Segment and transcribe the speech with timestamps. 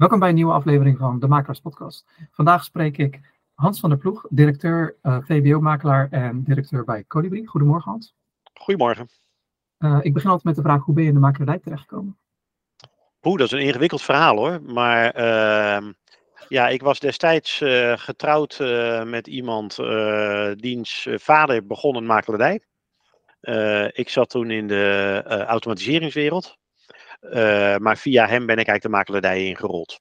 [0.00, 2.06] Welkom bij een nieuwe aflevering van de Makelaars Podcast.
[2.30, 3.20] Vandaag spreek ik
[3.54, 7.46] Hans van der Ploeg, directeur uh, VBO-makelaar en directeur bij Colibri.
[7.46, 8.14] Goedemorgen Hans.
[8.54, 9.08] Goedemorgen.
[9.78, 12.18] Uh, ik begin altijd met de vraag, hoe ben je in de makelaardij terechtgekomen?
[13.22, 14.62] Oeh, dat is een ingewikkeld verhaal hoor.
[14.62, 15.88] Maar uh,
[16.48, 18.58] ja, ik was destijds uh, getrouwd
[19.04, 19.76] met iemand,
[20.54, 22.60] diens vader begon een makelaardij.
[23.92, 26.58] ik zat toen in de automatiseringswereld.
[27.20, 30.00] Uh, maar via hem ben ik eigenlijk de makelaardij ingerold.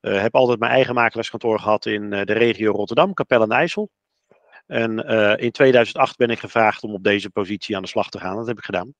[0.00, 3.90] Uh, heb altijd mijn eigen makelaarskantoor gehad in uh, de regio Rotterdam, Capelle en IJssel.
[4.66, 4.98] En
[5.38, 8.36] in 2008 ben ik gevraagd om op deze positie aan de slag te gaan.
[8.36, 8.94] Dat heb ik gedaan.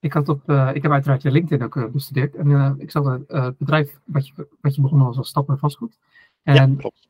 [0.00, 2.34] Ik, had op, ik heb uiteraard je LinkedIn ook bestudeerd.
[2.34, 5.98] En ik zag het bedrijf wat je, wat je begonnen was als Stappen Vastgoed.
[6.42, 7.08] En ja, klopt.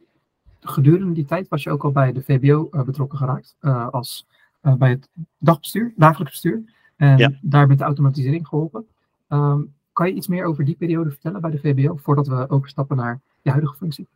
[0.61, 3.57] Gedurende die tijd was je ook al bij de VBO betrokken geraakt.
[3.91, 4.27] als,
[4.61, 6.63] bij het dagbestuur, dagelijks bestuur.
[6.97, 7.39] En ja.
[7.43, 8.87] daar met de automatisering geholpen.
[9.29, 12.97] Um, kan je iets meer over die periode vertellen bij de VBO, voordat we overstappen
[12.97, 14.09] naar je huidige functie?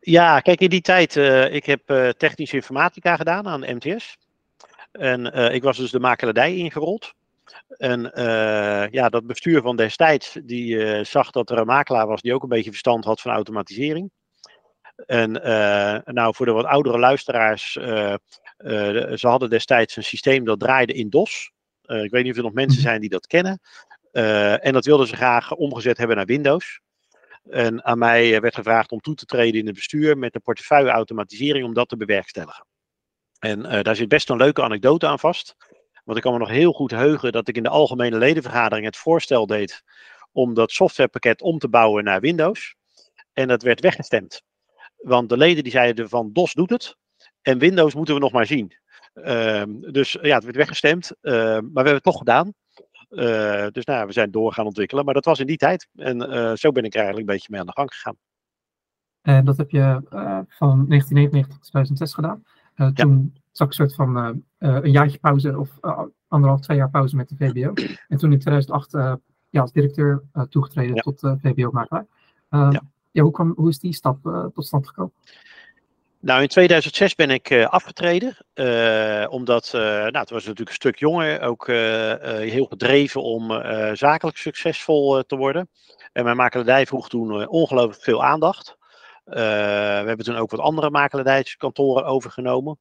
[0.00, 4.18] Ja, kijk, in die tijd, uh, ik heb uh, technische informatica gedaan aan de MTS.
[4.92, 7.14] En uh, ik was dus de makelaardij ingerold.
[7.68, 8.00] En
[8.90, 12.48] ja, dat bestuur van destijds, die zag dat er een makelaar was die ook een
[12.48, 14.10] beetje verstand had van automatisering.
[15.06, 15.32] En
[16.04, 21.52] nou, voor de wat oudere luisteraars, ze hadden destijds een systeem dat draaide in DOS.
[21.82, 23.60] ik weet niet of er nog mensen zijn die dat kennen.
[24.14, 26.80] Uh, en dat wilden ze graag omgezet hebben naar Windows.
[27.50, 30.90] En aan mij werd gevraagd om toe te treden in het bestuur met de portefeuille
[30.90, 32.66] automatisering om dat te bewerkstelligen.
[33.38, 35.56] En uh, daar zit best een leuke anekdote aan vast.
[36.04, 38.96] Want ik kan me nog heel goed heugen dat ik in de algemene ledenvergadering het
[38.96, 39.82] voorstel deed
[40.32, 42.74] om dat softwarepakket om te bouwen naar Windows.
[43.32, 44.42] En dat werd weggestemd.
[44.96, 46.96] Want de leden die zeiden van DOS doet het
[47.42, 48.76] en Windows moeten we nog maar zien.
[49.14, 52.54] Uh, dus ja, het werd weggestemd, uh, maar we hebben het toch gedaan.
[53.14, 55.88] Uh, dus nou, we zijn door gaan ontwikkelen, maar dat was in die tijd.
[55.96, 58.16] En uh, zo ben ik er eigenlijk een beetje mee aan de gang gegaan.
[59.20, 62.44] En dat heb je uh, van 1999 tot 2006 gedaan.
[62.94, 63.40] toen ja.
[63.52, 65.70] zag ik een soort van een jaartje pauze of
[66.28, 67.72] anderhalf, twee jaar pauze met de VBO.
[68.08, 68.92] En toen in 2008
[69.50, 71.02] ja, als directeur toegetreden ja.
[71.02, 72.06] tot VBO-makelaar.
[72.50, 72.82] Ja.
[73.12, 73.22] ja.
[73.22, 75.12] hoe, kwam, hoe is die stap tot stand gekomen?
[76.24, 80.74] Nou, in 2006 ben ik uh, afgetreden, uh, omdat, uh, nou, het was natuurlijk een
[80.74, 83.50] stuk jonger, ook heel gedreven om
[83.96, 85.68] zakelijk succesvol te worden.
[86.12, 88.76] En mijn makelaardij vroeg toen ongelooflijk veel aandacht.
[89.24, 89.40] we
[90.06, 92.78] hebben toen ook wat andere makelaardijskantoren overgenomen.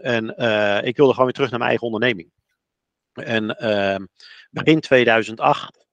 [0.00, 0.24] En
[0.84, 2.30] ik wilde gewoon weer terug naar mijn eigen onderneming.
[3.12, 4.04] En ehm,
[4.50, 5.86] begin 2008,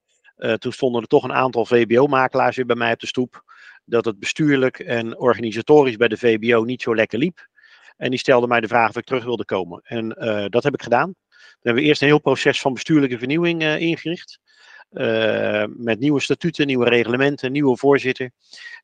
[0.58, 3.44] toen stonden er toch een aantal VBO-makelaars weer bij mij op de stoep
[3.86, 7.48] dat het bestuurlijk en organisatorisch bij de VBO niet zo lekker liep.
[7.96, 9.80] En die stelde mij de vraag of ik terug wilde komen.
[9.84, 11.14] En uh, dat heb ik gedaan.
[11.30, 14.38] Dan hebben we eerst een heel proces van bestuurlijke vernieuwing uh, ingericht.
[14.90, 18.30] Uh, met nieuwe statuten, nieuwe reglementen, nieuwe voorzitter.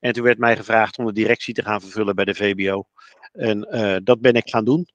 [0.00, 2.84] En toen werd mij gevraagd om de directie te gaan vervullen bij de VBO.
[3.32, 3.60] En
[4.04, 4.88] dat ben ik gaan doen.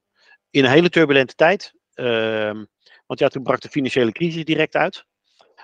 [0.50, 1.74] In een hele turbulente tijd.
[1.94, 2.66] Ehm,
[3.06, 5.06] want ja, toen brak de financiële crisis direct uit.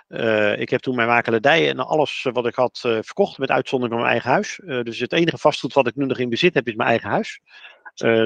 [0.09, 3.96] Uh, ik heb toen mijn makelaardij en alles wat ik had uh, verkocht, met uitzondering
[3.96, 4.84] van mijn eigen huis.
[4.86, 7.40] Dus het enige vastgoed wat ik nu nog in bezit heb, is mijn eigen huis.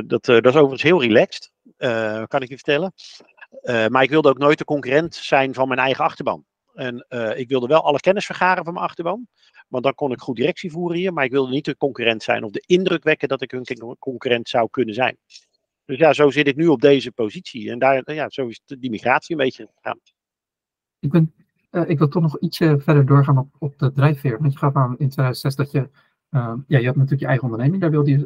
[0.07, 1.51] dat, dat is overigens heel relaxed,
[2.27, 2.93] kan ik je vertellen.
[3.91, 6.45] maar ik wilde ook nooit de concurrent zijn van mijn eigen achterban.
[6.73, 7.05] En
[7.35, 9.27] ik wilde wel alle kennis vergaren van mijn achterban.
[9.67, 11.13] Want dan kon ik goed directie voeren hier.
[11.13, 14.49] Maar ik wilde niet de concurrent zijn of de indruk wekken dat ik een concurrent
[14.49, 15.17] zou kunnen zijn.
[15.85, 17.71] Dus ja, zo zit ik nu op deze positie.
[17.71, 19.99] En daar, ja, zo is die migratie een beetje gegaan.
[20.99, 21.33] Ik ben
[21.77, 24.39] uh, ik wil toch nog ietsje verder doorgaan op, op de drijfveer.
[24.39, 25.89] Want je gaat aan in 2006 dat je,
[26.31, 28.25] uh, ja, je had natuurlijk je eigen onderneming, daar wilde je,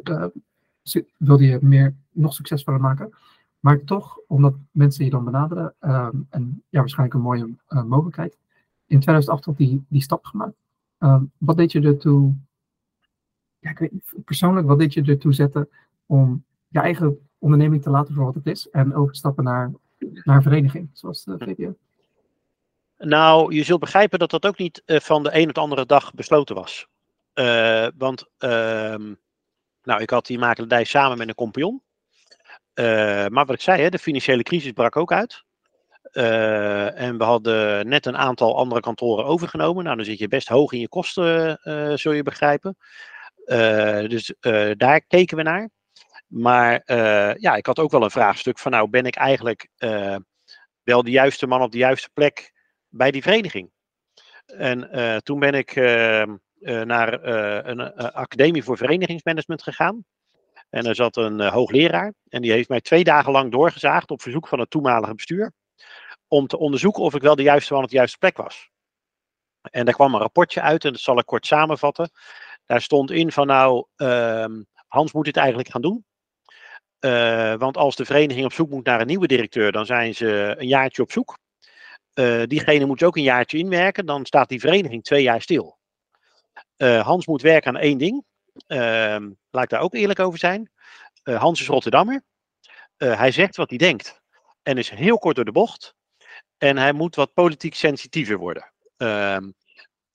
[0.94, 3.14] uh, wilde je meer, nog succesvoller maken.
[3.60, 5.74] Maar toch, omdat mensen je dan benaderen,
[6.28, 8.38] en ja, waarschijnlijk een mooie mogelijkheid,
[8.86, 10.54] in 2008 had die, die stap gemaakt.
[11.38, 12.34] wat deed je ertoe,
[13.58, 13.92] ja, ik weet
[14.24, 15.68] persoonlijk, wat deed je ertoe zetten
[16.06, 19.70] om je eigen onderneming te laten voor wat het is en overstappen naar,
[20.24, 21.74] naar vereniging, zoals de VDO?
[23.04, 25.86] Nou, je zult begrijpen dat dat ook niet uh, van de een op de andere
[25.86, 26.86] dag besloten was.
[27.34, 28.96] Uh, want, uh,
[29.82, 31.82] nou, ik had die makelaardij samen met een compagnon.
[32.74, 32.84] Uh,
[33.26, 35.44] maar wat ik zei, hè, de financiële crisis brak ook uit.
[36.94, 39.84] en we hadden net een aantal andere kantoren overgenomen.
[39.84, 41.58] Nou, dan zit je best hoog in je kosten,
[41.98, 42.76] zul je begrijpen.
[44.08, 44.34] dus
[44.76, 45.70] daar keken we naar.
[46.26, 46.82] Maar
[47.38, 49.68] ja, ik had ook wel een vraagstuk van, nou, ben ik eigenlijk
[50.82, 52.51] wel de juiste man op de juiste plek
[52.92, 53.70] bij die vereniging.
[54.46, 57.24] En uh, toen ben ik uh, uh, naar
[57.66, 60.04] een academie voor verenigingsmanagement gegaan.
[60.70, 62.12] En er zat een hoogleraar.
[62.28, 65.52] En die heeft mij twee dagen lang doorgezaagd op verzoek van het toenmalige bestuur.
[66.28, 68.70] Om te onderzoeken of ik wel de juiste man op de juiste plek was.
[69.60, 72.10] En daar kwam een rapportje uit en dat zal ik kort samenvatten.
[72.66, 76.04] Daar stond in van nou, ehm, Hans moet dit eigenlijk gaan doen.
[77.58, 80.66] Want als de vereniging op zoek moet naar een nieuwe directeur, dan zijn ze een
[80.66, 81.38] jaartje op zoek.
[82.14, 85.78] Uh, diegene moet ook een jaartje inwerken, dan staat die vereniging twee jaar stil.
[86.76, 88.24] Uh, Hans moet werken aan één ding.
[88.66, 90.70] Ehm, laat ik daar ook eerlijk over zijn.
[91.22, 92.22] Hans is Rotterdammer.
[92.96, 94.20] hij zegt wat hij denkt.
[94.62, 95.94] En is heel kort door de bocht.
[96.58, 98.72] En hij moet wat politiek sensitiever worden.
[98.96, 99.50] Ehm,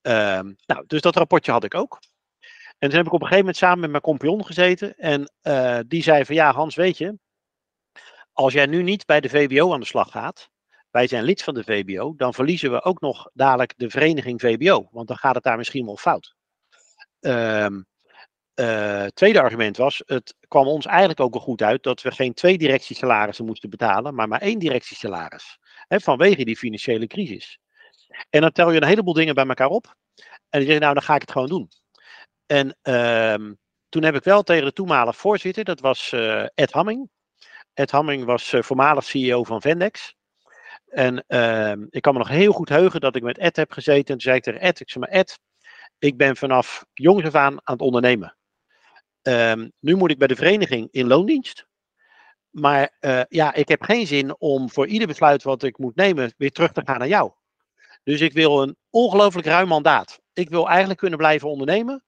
[0.02, 2.00] ehm, nou, dus dat rapportje had ik ook.
[2.78, 4.98] En toen heb ik op een gegeven moment samen met mijn compagnon gezeten.
[4.98, 5.32] En
[5.88, 7.18] die zei van ja, Hans, weet je,
[8.34, 10.50] als jij nu niet bij de VBO aan de slag gaat,
[10.98, 14.88] wij zijn lid van de VBO, dan verliezen we ook nog dadelijk de vereniging VBO.
[14.92, 16.36] Want dan gaat het daar misschien wel fout.
[17.20, 17.86] Um,
[19.14, 22.58] tweede argument was, het kwam ons eigenlijk ook wel goed uit dat we geen twee
[22.58, 25.58] directiesalarissen moesten betalen, maar maar één directiesalaris.
[25.88, 27.60] Vanwege die financiële crisis.
[28.30, 29.96] En dan tel je een heleboel dingen bij elkaar op.
[30.50, 31.70] En die zeggen, nou dan ga ik het gewoon doen.
[32.46, 33.52] En uh,
[33.90, 37.10] toen heb ik wel tegen de toenmalige voorzitter, dat was uh, Ed Hamming.
[37.74, 40.17] Ed Hamming was uh, voormalig CEO van Vendex.
[40.88, 43.98] En ehm, ik kan me nog heel goed heugen dat ik met Ed heb gezeten.
[43.98, 45.40] En toen zei ik tegen Ed, ik zei maar Ed,
[46.00, 48.38] ik ben vanaf jongs af aan aan het ondernemen.
[49.22, 51.68] Um, nu moet ik bij de vereniging in loondienst.
[52.50, 56.34] Maar uh, ja, ik heb geen zin om voor ieder besluit wat ik moet nemen
[56.38, 57.32] weer terug te gaan naar jou.
[58.04, 60.20] Dus ik wil een ongelooflijk ruim mandaat.
[60.34, 62.04] Ik wil eigenlijk kunnen blijven ondernemen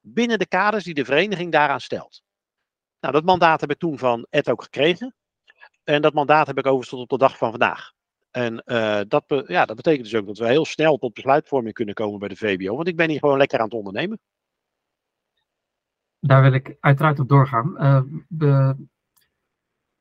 [0.00, 2.22] binnen de kaders die de vereniging daaraan stelt.
[3.00, 5.14] Nou, dat mandaat heb ik toen van Ed ook gekregen.
[5.84, 7.92] En dat mandaat heb ik overigens tot op de dag van vandaag.
[8.32, 11.74] En uh, dat, be ja, dat betekent dus ook dat we heel snel tot besluitvorming
[11.74, 12.76] kunnen komen bij de VBO.
[12.76, 14.20] Want ik ben hier gewoon lekker aan het ondernemen.
[16.18, 17.74] Daar wil ik uiteraard op doorgaan.
[17.78, 18.76] Uh, de...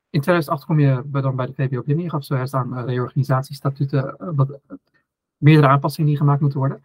[0.10, 2.04] In 2008 kom je dan bij de VBO binnen.
[2.04, 4.60] Je gaf zo staan uh, reorganisatiestatuten, wat,
[5.38, 6.84] meerdere aanpassingen die gemaakt moeten worden.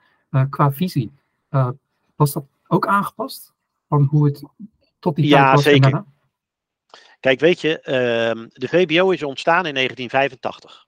[0.51, 1.13] qua visie,
[2.17, 3.55] was dat ook aangepast?
[3.89, 4.43] Van hoe het
[4.99, 5.63] tot die ja, tijd was?
[5.63, 6.05] Zeker.
[7.21, 10.86] Kijk, weet je, uh, de VBO is ontstaan in 1985.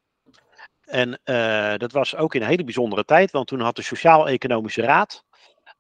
[0.89, 4.83] En uh, dat was ook in een hele bijzondere tijd, want toen had de Sociaal-Economische
[4.83, 5.25] Raad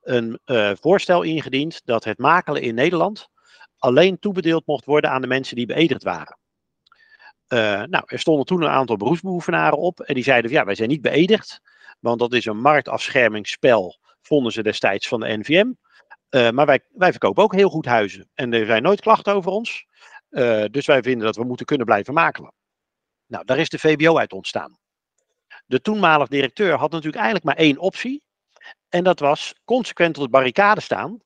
[0.02, 3.28] een uh, voorstel ingediend dat het makelen in Nederland
[3.78, 6.38] alleen toebedeeld mocht worden aan de mensen die beëdigd waren.
[7.49, 10.88] Uh, nou, er stonden toen een aantal beroepsbeoefenaren op en die zeiden ja, wij zijn
[10.88, 11.61] niet beëdigd,
[12.00, 15.72] want dat is een marktafschermingsspel, vonden ze destijds van de NVM.
[16.54, 18.31] Maar wij, wij verkopen ook heel goed huizen.
[18.34, 19.87] En er zijn nooit klachten over ons.
[20.70, 22.52] Dus wij vinden dat we moeten kunnen blijven makelen.
[23.26, 24.78] Nou, daar is de VBO uit ontstaan.
[25.69, 28.23] De toenmalig directeur had natuurlijk eigenlijk maar één optie.
[28.88, 31.19] En dat was consequent op de barricade staan.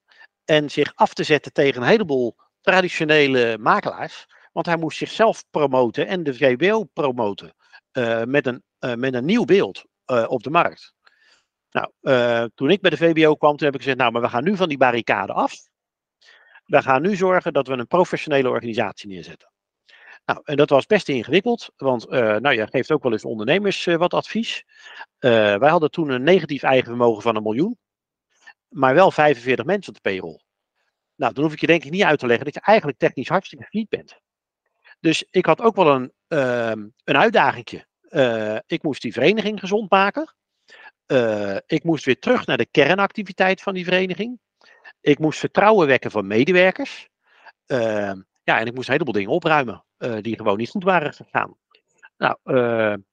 [0.45, 4.27] En zich af te zetten tegen een heleboel traditionele makelaars.
[4.53, 7.55] Want hij moest zichzelf promoten en de VBO promoten.
[7.93, 8.63] Uh, met, een,
[9.01, 9.85] met een nieuw beeld
[10.27, 10.95] op de markt.
[11.71, 11.91] Nou,
[12.55, 14.57] toen ik bij de VBO kwam, toen heb ik gezegd, nou, maar we gaan nu
[14.57, 15.55] van die barricade af.
[16.65, 19.52] We gaan nu zorgen dat we een professionele organisatie neerzetten.
[20.25, 23.87] Nou, en dat was best ingewikkeld, want uh, nou, je geeft ook wel eens ondernemers
[23.87, 24.65] uh, wat advies.
[25.19, 27.79] wij hadden toen een negatief eigen vermogen van een miljoen,
[28.69, 30.41] maar wel 45 mensen op de payroll.
[31.15, 33.29] Nou, dan hoef ik je denk ik niet uit te leggen dat je eigenlijk technisch
[33.29, 34.21] hartstikke failliet bent.
[35.01, 37.87] Dus ik had ook wel een, ehm, een uitdagingje.
[38.67, 40.35] ik moest die vereniging gezond maken.
[41.67, 44.41] Ik moest weer terug naar de kernactiviteit van die vereniging.
[45.01, 47.09] Ik moest vertrouwen wekken van medewerkers.
[47.67, 48.13] Uh,
[48.43, 49.85] ja, en ik moest een heleboel dingen opruimen
[50.21, 51.57] die gewoon niet goed waren gegaan.
[52.17, 52.37] Nou,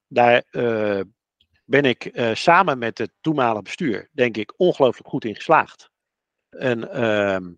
[0.08, 0.44] daar
[1.64, 5.90] ben ik samen met het toenmalige bestuur, denk ik, ongelooflijk goed in geslaagd.
[6.48, 7.52] En ehm,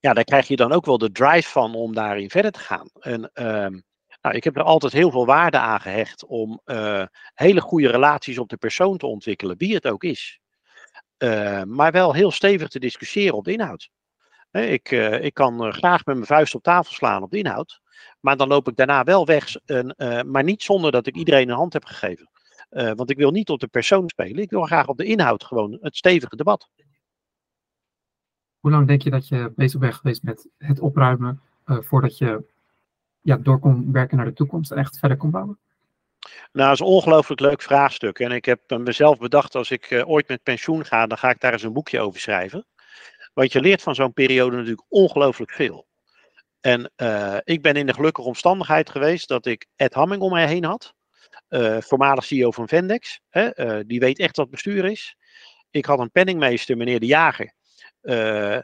[0.00, 2.88] ja, daar krijg je dan ook wel de drive van om daarin verder te gaan.
[3.00, 3.80] En ehm,
[4.22, 6.60] nou, ik heb er altijd heel veel waarde aan gehecht om
[7.34, 10.40] hele goede relaties op de persoon te ontwikkelen, wie het ook is.
[11.64, 13.90] Maar wel heel stevig te discussiëren op de inhoud.
[14.52, 17.80] Ik, uh, ik kan graag met mijn vuist op tafel slaan op de inhoud,
[18.20, 19.94] maar dan loop ik daarna wel weg, en,
[20.26, 22.30] maar niet zonder dat ik iedereen een hand heb gegeven.
[22.68, 25.78] want ik wil niet op de persoon spelen, ik wil graag op de inhoud gewoon
[25.80, 26.68] het stevige debat.
[28.60, 32.44] Hoe lang denk je dat je bezig bent geweest met het opruimen voordat je
[33.20, 35.58] ja, door kon werken naar de toekomst en echt verder kon bouwen?
[36.52, 38.18] Nou, dat is een ongelooflijk leuk vraagstuk.
[38.18, 41.40] En ik heb mezelf bedacht, als ik uh, ooit met pensioen ga, dan ga ik
[41.40, 42.66] daar eens een boekje over schrijven.
[43.32, 45.86] Want je leert van zo'n periode natuurlijk ongelooflijk veel.
[46.60, 50.46] En uh, ik ben in de gelukkige omstandigheid geweest dat ik Ed Hamming om mij
[50.46, 50.94] heen had.
[51.48, 53.20] Uh, voormalig CEO van Vendex.
[53.28, 55.16] Hè, die weet echt wat bestuur is.
[55.70, 57.54] Ik had een penningmeester, meneer De Jager.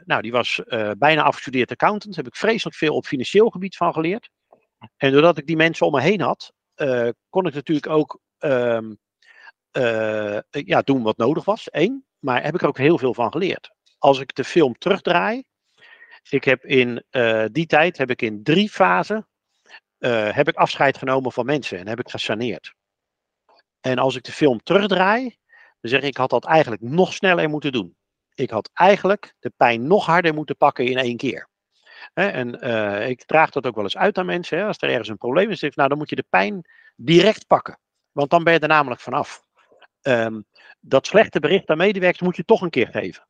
[0.05, 0.61] nou, die was
[0.97, 2.15] bijna afgestudeerd accountant.
[2.15, 4.29] Daar heb ik vreselijk veel op financieel gebied van geleerd.
[4.97, 6.53] En doordat ik die mensen om me heen had,
[7.29, 8.97] kon ik natuurlijk ook um,
[10.49, 12.05] ja, doen wat nodig was, één.
[12.19, 13.71] Maar heb ik er ook heel veel van geleerd.
[13.99, 15.43] Als ik de film terugdraai,
[16.29, 17.05] ik heb in
[17.51, 19.27] die tijd heb ik in drie fasen
[20.31, 22.73] heb ik afscheid genomen van mensen en heb ik gesaneerd.
[23.81, 25.37] En als ik de film terugdraai,
[25.81, 27.95] dan zeg ik, ik had dat eigenlijk nog sneller moeten doen.
[28.33, 31.47] Ik had eigenlijk de pijn nog harder moeten pakken in één keer.
[32.13, 34.57] en uh, ik draag dat ook wel eens uit aan mensen.
[34.57, 37.79] Hè, als er ergens een probleem is, nou, dan moet je de pijn direct pakken.
[38.11, 39.43] Want dan ben je er namelijk vanaf.
[40.01, 40.45] Um,
[40.79, 43.27] dat slechte bericht aan medewerkers moet je toch een keer geven.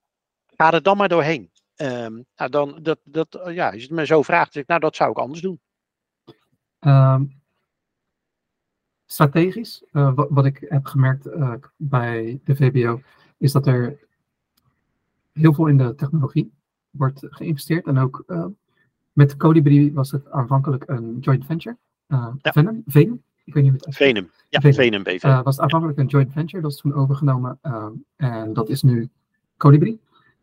[0.62, 1.50] Ga er dan maar doorheen.
[1.76, 4.80] Um, nou, dan, dat, dat, ja, als je het me zo vraagt, zeg ik, nou,
[4.80, 5.60] dat zou ik anders doen.
[6.80, 7.42] Um,
[9.06, 13.02] strategisch, uh, wat, wat, ik heb gemerkt uh, bij de VBO,
[13.38, 14.00] is dat er
[15.34, 16.52] heel veel in de technologie
[16.90, 17.86] wordt geïnvesteerd.
[17.86, 18.46] En ook uh,
[19.14, 21.78] met Colibri was het aanvankelijk een joint venture.
[22.08, 22.36] Ja.
[22.42, 25.44] Venom, Venom, ik weet niet wat het Venom, ja, Venom, Venom BV.
[25.44, 27.60] was het aanvankelijk een joint venture, dat is toen overgenomen
[28.16, 29.10] en dat is nu
[29.58, 30.00] Colibri.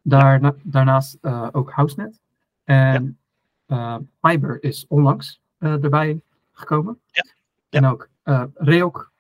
[0.09, 1.19] Daarna, daarnaast
[1.53, 2.21] ook HouseNet.
[2.65, 3.19] En
[3.67, 4.01] ja.
[4.21, 6.21] Fiber is onlangs erbij
[6.53, 6.99] gekomen.
[7.07, 7.25] Ja.
[7.69, 8.09] En ook
[8.55, 9.13] Reok,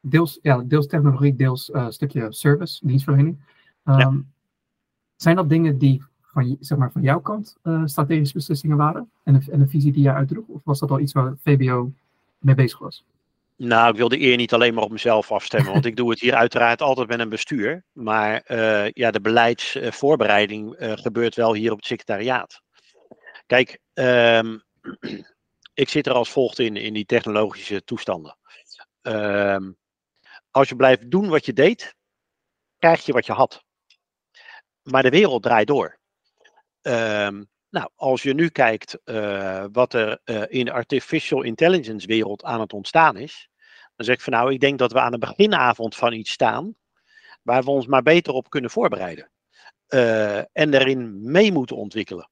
[0.00, 3.36] deels, ja, deels technologie, deels stukje service, dienstverlening.
[3.84, 4.12] Um, ja.
[5.16, 9.10] Zijn dat dingen die van, zeg maar, van jouw kant uh, strategische beslissingen waren?
[9.22, 10.46] En een, en een visie die jij uitdroeg?
[10.46, 11.92] Of was dat al iets waar VBO
[12.38, 13.04] mee bezig was?
[13.56, 16.20] Nou, ik wil de eer niet alleen maar op mezelf afstemmen, want ik doe het
[16.20, 17.84] hier uiteraard altijd met een bestuur.
[17.92, 22.60] Maar uh, ja, de beleidsvoorbereiding uh, gebeurt wel hier op het secretariaat.
[23.46, 24.62] Kijk, um,
[25.82, 28.36] ik zit er als volgt in, in die technologische toestanden.
[29.02, 29.56] Uh,
[30.50, 31.94] als je blijft doen wat je deed,
[32.78, 33.64] krijg je wat je had.
[34.82, 35.98] Maar de wereld draait door.
[36.82, 37.40] Uh,
[37.74, 42.60] nou, als je nu kijkt uh, wat er uh, in de artificial intelligence wereld aan
[42.60, 43.48] het ontstaan is,
[43.96, 46.74] dan zeg ik van nou, ik denk dat we aan de beginavond van iets staan
[47.42, 49.30] waar we ons maar beter op kunnen voorbereiden.
[49.88, 52.28] Uh, en daarin mee moeten ontwikkelen.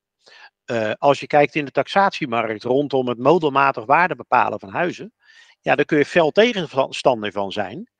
[0.99, 5.13] Als je kijkt in de taxatiemarkt rondom het modelmatig waarde bepalen van huizen,
[5.61, 7.91] ja, daar kun je fel tegenstander van zijn.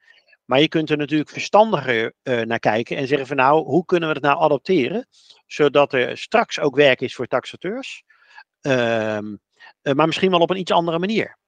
[0.45, 4.09] Maar je kunt er natuurlijk verstandiger uh, naar kijken en zeggen van nou, hoe kunnen
[4.09, 5.07] we het nou adopteren,
[5.47, 8.03] zodat er straks ook werk is voor taxateurs,
[8.63, 9.19] uh,
[9.83, 11.39] maar misschien wel op een iets andere manier.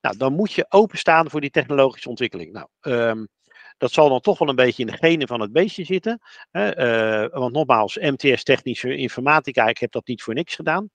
[0.00, 2.52] Nou, dan moet je openstaan voor die technologische ontwikkeling.
[2.52, 3.28] Nou, um,
[3.76, 6.20] dat zal dan toch wel een beetje in de genen van het beestje zitten.
[6.50, 6.78] Hè?
[7.24, 10.90] Uh, want nogmaals, MTS technische informatica, ik heb dat niet voor niks gedaan.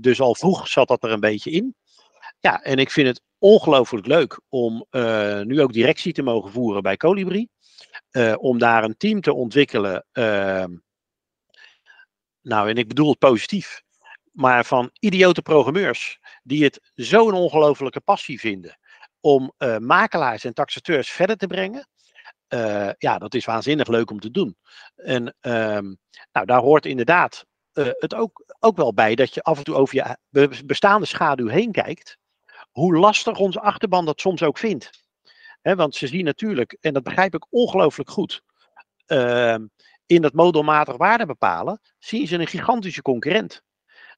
[0.00, 1.74] Dus al vroeg zat dat er een beetje in.
[2.38, 4.86] Ja, en ik vind het ongelooflijk leuk om
[5.42, 7.48] nu ook directie te mogen voeren bij Colibri.
[8.36, 10.06] om daar een team te ontwikkelen.
[10.12, 10.76] Ehm,
[12.42, 13.82] nou, en ik bedoel het positief.
[14.32, 18.78] Maar van idiote programmeurs die het zo'n ongelofelijke passie vinden
[19.20, 21.86] om uh, makelaars en taxateurs verder te brengen.
[22.98, 24.56] Ja, dat is waanzinnig leuk om te doen.
[24.94, 25.98] En um,
[26.32, 29.94] nou, daar hoort inderdaad het ook, ook wel bij dat je af en toe over
[29.94, 32.18] je bestaande schaduw heen kijkt.
[32.72, 34.90] Hoe lastig onze achterban dat soms ook vindt.
[35.62, 38.42] Want ze zien natuurlijk, en dat begrijp ik ongelooflijk goed,
[39.06, 39.56] uh,
[40.06, 43.62] in dat modelmatig waarde bepalen, zien ze een gigantische concurrent.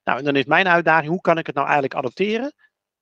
[0.05, 2.55] Nou, en dan is mijn uitdaging, hoe kan ik het nou eigenlijk adopteren,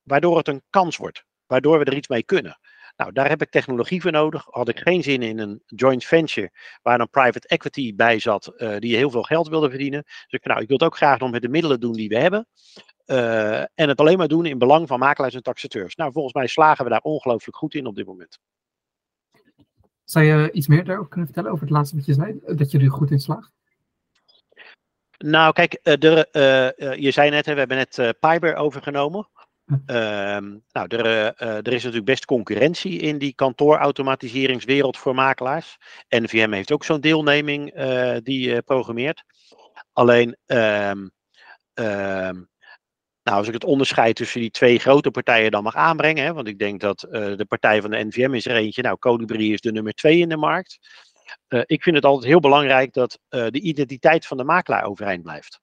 [0.02, 2.58] waardoor het een kans wordt waardoor we er iets mee kunnen.
[2.96, 4.46] Nou, daar heb ik technologie voor nodig.
[4.50, 6.50] Had ik geen zin in een joint venture
[6.82, 10.02] waar een private equity bij zat uh, die heel veel geld wilde verdienen.
[10.02, 12.18] Dus ik, nou, ik wil het ook graag nog met de middelen doen die we
[12.18, 12.46] hebben.
[13.06, 15.94] Uh, en het alleen maar doen in belang van makelaars en taxateurs.
[15.94, 18.38] Nou, volgens mij slagen we daar ongelooflijk goed in op dit moment.
[20.04, 22.40] Zou je iets meer daarover kunnen vertellen over het laatste wat je zei?
[22.46, 23.50] Dat je er goed in slaagt?
[25.18, 26.28] Nou, kijk, de,
[26.78, 29.28] uh, je zei net, we hebben net Piber overgenomen.
[29.86, 35.76] Ehm, nou, er, uh, er, is natuurlijk best concurrentie in die kantoorautomatiseringswereld voor makelaars.
[36.08, 39.24] NVM heeft ook zo'n deelneming uh, die programmeert.
[39.92, 41.10] Alleen, um,
[41.74, 42.48] um,
[43.22, 46.48] nou, als ik het onderscheid tussen die twee grote partijen dan mag aanbrengen, hè, want
[46.48, 49.72] ik denk dat de partij van de NVM is er eentje, nou, Colibri is de
[49.72, 50.78] nummer twee in de markt.
[51.66, 55.61] ik vind het altijd heel belangrijk dat de identiteit van de makelaar overeind blijft.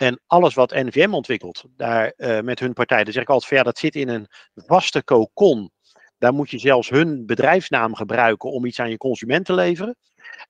[0.00, 3.62] En alles wat NVM ontwikkelt, daar uh, met hun partij, dan zeg ik altijd, ja,
[3.62, 5.70] dat zit in een vaste cocon.
[6.18, 9.96] Daar moet je zelfs hun bedrijfsnaam gebruiken om iets aan je consument te leveren.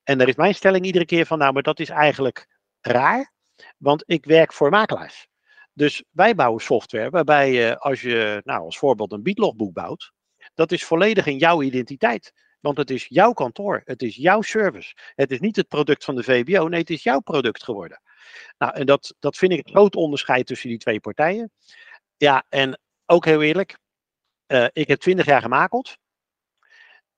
[0.03, 2.47] En daar is mijn stelling iedere keer van, nou, maar dat is eigenlijk
[2.81, 3.33] raar,
[3.77, 5.27] want ik werk voor makelaars.
[5.73, 10.13] Dus wij bouwen software waarbij je, als je, nou, als voorbeeld een biedlogboek bouwt,
[10.55, 12.33] dat is volledig in jouw identiteit.
[12.61, 14.95] Want het is jouw kantoor, het is jouw service.
[15.15, 18.01] Het is niet het product van de VBO, nee, het is jouw product geworden.
[18.59, 21.53] Nou, en dat, dat vind ik het groot onderscheid tussen die twee partijen.
[22.17, 23.79] Ja, en ook heel eerlijk,
[24.47, 25.97] uh, ik heb twintig jaar gemakeld.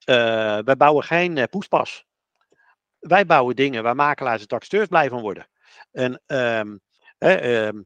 [0.05, 2.05] wij bouwen geen poespas.
[2.99, 5.47] Wij bouwen dingen waar makelaars en taxateurs blij van worden.
[5.91, 6.77] En ehm,
[7.17, 7.81] ehm,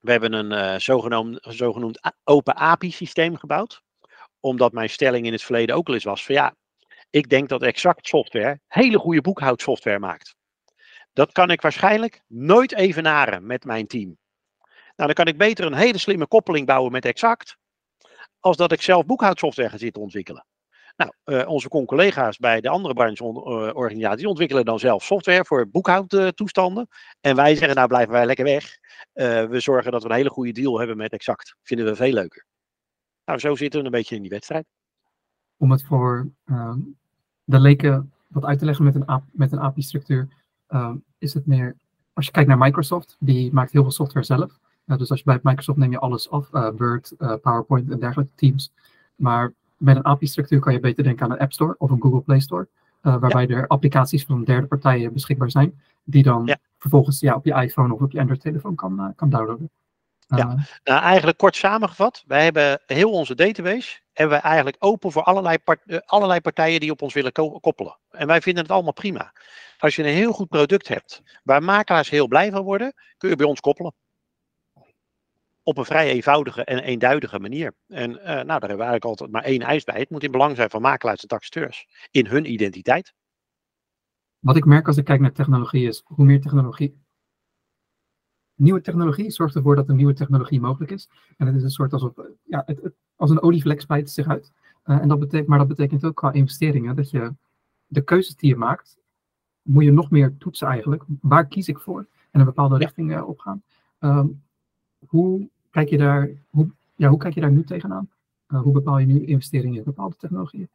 [0.00, 3.82] we hebben een uh, zogenoemd, zogenoemd open API-systeem gebouwd.
[4.40, 6.54] Omdat mijn stelling in het verleden ook al eens was van ja,
[7.10, 10.34] ik denk dat Exact Software hele goede boekhoudsoftware maakt.
[11.12, 14.18] Dat kan ik waarschijnlijk nooit evenaren met mijn team.
[14.96, 17.56] Nou, dan kan ik beter een hele slimme koppeling bouwen met Exact,
[18.40, 20.46] als dat ik zelf boekhoudsoftware ga zitten ontwikkelen.
[20.96, 26.88] Nou, uh, onze collega's bij de andere brancheorganisaties ontwikkelen dan zelf software voor boekhoudtoestanden.
[27.20, 28.78] En wij zeggen, nou blijven wij lekker weg.
[29.14, 31.56] Uh, we zorgen dat we een hele goede deal hebben met Exact.
[31.62, 32.44] Vinden we veel leuker.
[33.24, 34.66] Nou, zo zitten we een beetje in die wedstrijd.
[35.56, 36.74] Om het voor uh,
[37.44, 40.28] de leken wat uit te leggen met een, met een API-structuur,
[40.70, 41.76] ehm, is het meer,
[42.12, 44.58] als je kijkt naar Microsoft, die maakt heel veel software zelf.
[44.84, 48.72] dus als je bij Microsoft neem je alles af, uh, Word, PowerPoint en dergelijke, Teams.
[49.16, 52.20] Maar met een API-structuur kan je beter denken aan een App Store of een Google
[52.20, 52.68] Play Store.
[53.02, 55.80] Uh, waarbij er applicaties van derde partijen beschikbaar zijn.
[56.04, 59.70] Die dan vervolgens ja, op je iPhone of op je Android-telefoon kan, kan downloaden.
[60.36, 62.24] Ja, nou, eigenlijk kort samengevat.
[62.26, 66.90] Wij hebben heel onze database hebben we eigenlijk open voor allerlei, part, allerlei partijen die
[66.90, 67.98] op ons willen ko koppelen.
[68.10, 69.32] En wij vinden het allemaal prima.
[69.78, 73.36] Als je een heel goed product hebt waar makelaars heel blij van worden, kun je
[73.36, 73.94] bij ons koppelen
[75.62, 77.74] op een vrij eenvoudige en eenduidige manier.
[77.88, 79.98] En uh, nou, daar hebben we eigenlijk altijd maar één eis bij.
[79.98, 81.86] Het moet in belang zijn van makelaars en taxateurs.
[82.10, 83.14] In hun identiteit.
[84.38, 87.08] Wat ik merk als ik kijk naar technologie is, hoe meer technologie...
[88.60, 91.08] Nieuwe technologie zorgt ervoor dat een nieuwe technologie mogelijk is.
[91.36, 92.12] En het is een soort alsof,
[92.42, 94.52] ja, het, het, als een olievlek spijt zich uit.
[94.84, 97.34] Uh, en dat betekent, maar dat betekent ook qua investeringen dat je
[97.86, 98.98] de keuzes die je maakt,
[99.62, 101.02] moet je nog meer toetsen eigenlijk.
[101.20, 102.06] Waar kies ik voor?
[102.30, 103.62] En een bepaalde richting uh, opgaan.
[104.00, 104.42] Um,
[105.06, 108.10] hoe kijk je daar, hoe, ja, hoe kijk je daar nu tegenaan?
[108.48, 110.68] Uh, hoe bepaal je nu investeringen in bepaalde technologieën?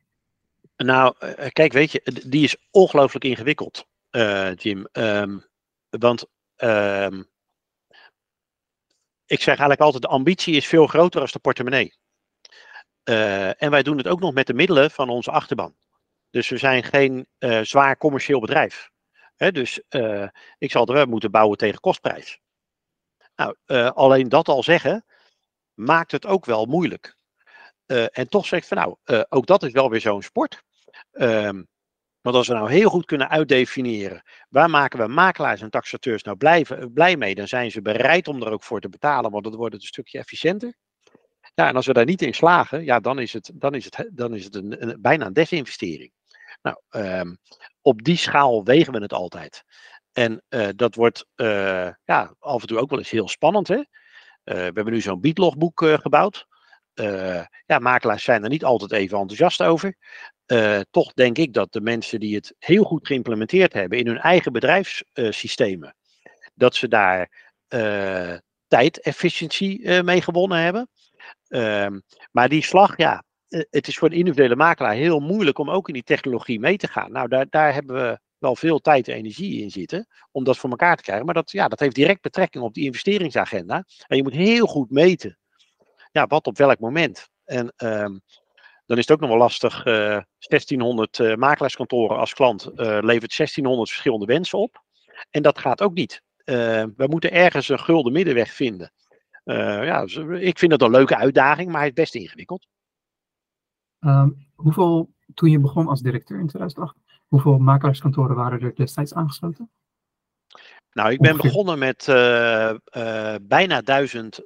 [0.77, 1.15] Nou,
[1.49, 3.87] kijk, weet je, die is ongelooflijk ingewikkeld,
[4.55, 4.87] Jim.
[4.91, 5.43] Um,
[5.89, 6.25] want
[6.57, 7.25] um,
[9.25, 11.93] ik zeg eigenlijk altijd, de ambitie is veel groter dan de portemonnee.
[13.57, 15.75] en wij doen het ook nog met de middelen van onze achterban.
[16.29, 17.27] Dus we zijn geen
[17.61, 18.89] zwaar commercieel bedrijf.
[19.35, 19.81] Hè, dus
[20.57, 22.39] ik zal er wel moeten bouwen tegen kostprijs.
[23.35, 23.55] Nou,
[23.93, 25.05] alleen dat al zeggen,
[25.73, 27.17] maakt het ook wel moeilijk.
[28.11, 30.63] En toch zeg ik van nou, ook dat is wel weer zo'n sport.
[31.11, 31.67] Um,
[32.25, 36.37] want als we nou heel goed kunnen uitdefiniëren, waar maken we makelaars en taxateurs nou
[36.37, 39.55] blij, blij mee, dan zijn ze bereid om er ook voor te betalen, want dan
[39.55, 40.73] wordt het een stukje efficiënter.
[41.55, 44.09] Ja, en als we daar niet in slagen, ja, dan is het, dan is het,
[44.13, 46.11] dan is het een, bijna een desinvestering.
[46.61, 47.37] Nou, um,
[47.81, 49.63] op die schaal wegen we het altijd.
[50.11, 53.67] En uh, dat wordt uh, ja, af en toe ook wel eens heel spannend.
[53.67, 53.83] Hè?
[54.43, 56.47] We hebben nu zo'n beatlogboek gebouwd.
[57.65, 59.95] Ja, makelaars zijn er niet altijd even enthousiast over.
[60.89, 64.51] toch denk ik dat de mensen die het heel goed geïmplementeerd hebben in hun eigen
[64.51, 65.95] bedrijfssystemen,
[66.53, 67.29] dat ze daar
[68.67, 70.89] tijdefficiëntie mee gewonnen hebben.
[71.47, 71.99] Ehm,
[72.31, 75.93] maar die slag, ja, het is voor een individuele makelaar heel moeilijk om ook in
[75.93, 77.11] die technologie mee te gaan.
[77.11, 80.69] Nou, daar, daar hebben we wel veel tijd en energie in zitten om dat voor
[80.69, 81.25] elkaar te krijgen.
[81.25, 83.85] Maar dat, ja, dat heeft direct betrekking op die investeringsagenda.
[84.07, 85.37] En je moet heel goed meten
[86.15, 87.29] ja, wat op welk moment.
[87.43, 88.21] En um,
[88.85, 89.85] dan is het ook nog wel lastig.
[89.85, 94.83] Uh, 1600 uh, makelaarskantoren als klant uh, levert 1600 verschillende wensen op.
[95.29, 96.23] En dat gaat ook niet.
[96.45, 98.91] We moeten ergens een gulden middenweg vinden.
[99.43, 102.67] ja, dus, ik vind het een leuke uitdaging, maar het is best ingewikkeld.
[103.99, 106.95] Um, hoeveel, toen je begon als directeur in 2008,
[107.27, 109.71] Hoeveel makelaarskantoren waren er destijds aangesloten?
[110.91, 111.51] Nou, ik ben Ongeveer.
[111.51, 112.05] begonnen met
[113.47, 114.39] bijna duizend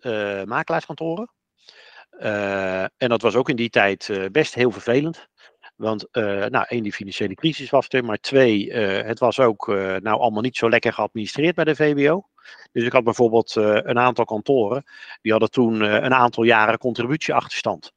[2.20, 2.92] makelaarskantoren.
[2.98, 5.28] en dat was ook in die tijd best heel vervelend.
[5.76, 8.06] Want nou, één, die financiële crisis was er.
[8.06, 12.28] Maar twee, het was ook nou allemaal niet zo lekker geadministreerd bij de VBO.
[12.72, 14.84] Dus ik had bijvoorbeeld een aantal kantoren.
[15.22, 17.92] Die hadden toen een aantal jaren contributieachterstand.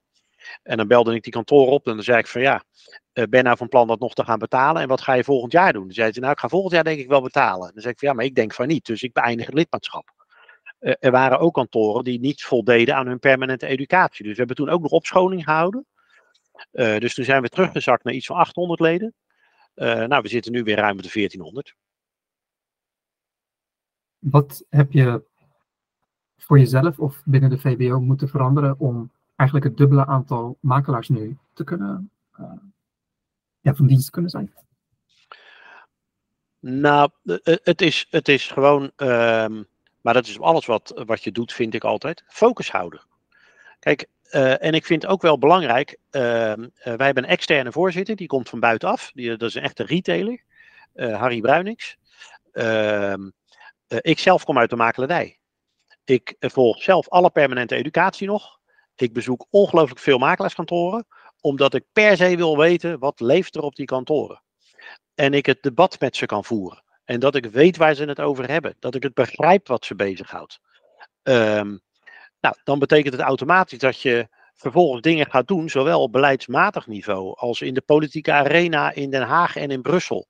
[0.63, 2.65] En dan belde ik die kantoor op en dan zei ik van ja,
[3.13, 5.73] ben nou van plan dat nog te gaan betalen en wat ga je volgend jaar
[5.73, 5.83] doen?
[5.83, 7.71] Dan zei ze nou ik ga volgend jaar denk ik wel betalen.
[7.73, 10.22] Dan zei ik van ja, maar ik denk van niet, dus ik beëindig het lidmaatschap.
[10.83, 14.25] Uh, er waren ook kantoren die niet voldeden aan hun permanente educatie.
[14.25, 15.87] Dus we hebben toen ook nog opscholing gehouden.
[16.73, 19.15] Uh, dus toen zijn we teruggezakt naar iets van 800 leden.
[19.75, 21.75] nou, we zitten nu weer ruim op de 1400.
[24.19, 25.23] Wat heb je
[26.37, 31.37] voor jezelf of binnen de VBO moeten veranderen om eigenlijk het dubbele aantal makelaars nu
[31.53, 32.53] te kunnen, uh,
[33.61, 34.55] ja, van dienst kunnen zijn?
[36.59, 37.11] Nou,
[37.45, 39.67] het is, het is gewoon, um,
[40.03, 43.03] maar dat is alles wat, wat je doet, vind ik altijd, focus houden.
[43.79, 48.27] Kijk, Eh, en ik vind ook wel belangrijk, ehm, wij hebben een externe voorzitter, die
[48.27, 49.11] komt van buitenaf.
[49.15, 50.43] Die, dat is een echte retailer,
[50.95, 51.97] Harry Bruinings.
[52.53, 53.31] Ehm,
[53.89, 55.39] ik zelf kom uit de makelaardij.
[56.05, 58.59] Ik volg zelf alle permanente educatie nog.
[58.97, 61.07] Ik bezoek ongelooflijk veel makelaarskantoren,
[61.41, 64.43] omdat ik per se wil weten wat leeft er op die kantoren.
[65.15, 66.83] En ik het debat met ze kan voeren.
[67.05, 68.77] En dat ik weet waar ze het over hebben.
[68.79, 70.61] Dat ik het begrijp wat ze bezighoudt.
[71.23, 71.81] Um,
[72.41, 77.37] nou, dan betekent het automatisch dat je vervolgens dingen gaat doen, zowel op beleidsmatig niveau
[77.37, 80.29] als in de politieke arena in Den Haag en in Brussel.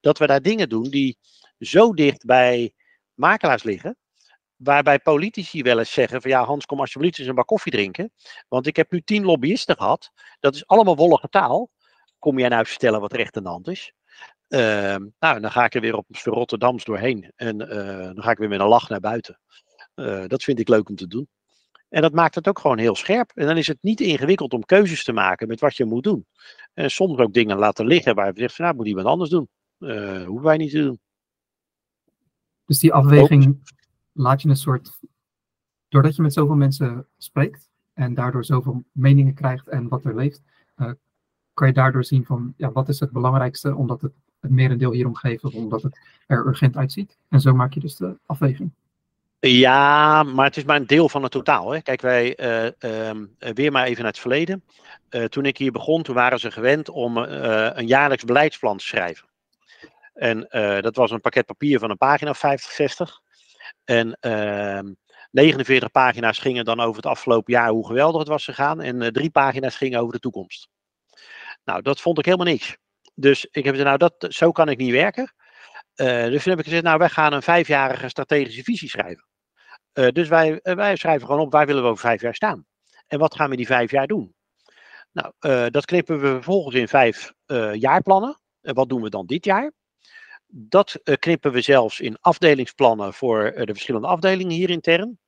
[0.00, 1.18] Dat we daar dingen doen die
[1.58, 2.74] zo dicht bij
[3.14, 3.96] makelaars liggen,
[4.56, 8.12] waarbij politici wel eens zeggen van ja Hans kom alsjeblieft eens een bak koffie drinken,
[8.48, 11.70] want ik heb nu tien lobbyisten gehad, dat is allemaal wollige taal.
[12.18, 13.92] Kom jij nou vertellen wat recht aan de hand is?
[14.48, 18.38] Ehm, nou, dan ga ik er weer op Rotterdams doorheen en uh, dan ga ik
[18.38, 19.40] weer met een lach naar buiten.
[19.94, 21.28] Uh, dat vind ik leuk om te doen.
[21.88, 23.30] En dat maakt het ook gewoon heel scherp.
[23.34, 26.26] En dan is het niet ingewikkeld om keuzes te maken met wat je moet doen.
[26.74, 29.48] En soms ook dingen laten liggen waar je zegt, van, nou moet iemand anders doen.
[29.78, 31.00] Uh, hoeven wij niet te doen.
[32.64, 33.72] Dus die afweging
[34.12, 34.98] laat je een soort,
[35.88, 40.42] doordat je met zoveel mensen spreekt en daardoor zoveel meningen krijgt en wat er leeft,
[41.60, 45.14] kan je daardoor zien van, ja, wat is het belangrijkste, omdat het het merendeel hierom
[45.14, 47.18] geeft omdat het er urgent uitziet.
[47.28, 48.70] En zo maak je dus de afweging.
[49.40, 51.70] Ja, maar het is maar een deel van het totaal.
[51.70, 51.80] Hè.
[51.80, 54.64] Kijk, wij uh, uh, weer maar even naar het verleden.
[55.10, 59.28] Uh, toen ik hier begon, toen waren ze gewend om een jaarlijks beleidsplan te schrijven.
[60.14, 60.48] En
[60.80, 63.20] dat was een pakket papier van een pagina 50, 60.
[63.84, 64.18] En
[65.30, 68.80] 49 ehm, pagina's gingen dan over het afgelopen jaar, hoe geweldig het was gegaan.
[68.80, 70.68] En drie pagina's gingen over de toekomst.
[71.70, 72.76] Nou, dat vond ik helemaal niks.
[73.14, 75.34] Dus ik heb gezegd, nou, dat, zo kan ik niet werken.
[75.94, 79.26] dus toen heb ik gezegd, nou, wij gaan een vijfjarige strategische visie schrijven.
[79.94, 82.66] Uh, dus wij, uh, wij schrijven gewoon op, waar willen we over vijf jaar staan?
[83.06, 84.34] En wat gaan we die vijf jaar doen?
[85.12, 85.32] Nou,
[85.70, 87.32] dat knippen we vervolgens in vijf
[87.72, 88.40] jaarplannen.
[88.60, 89.72] En wat doen we dan dit jaar?
[90.46, 95.18] Dat knippen we zelfs in afdelingsplannen voor de verschillende afdelingen hier intern.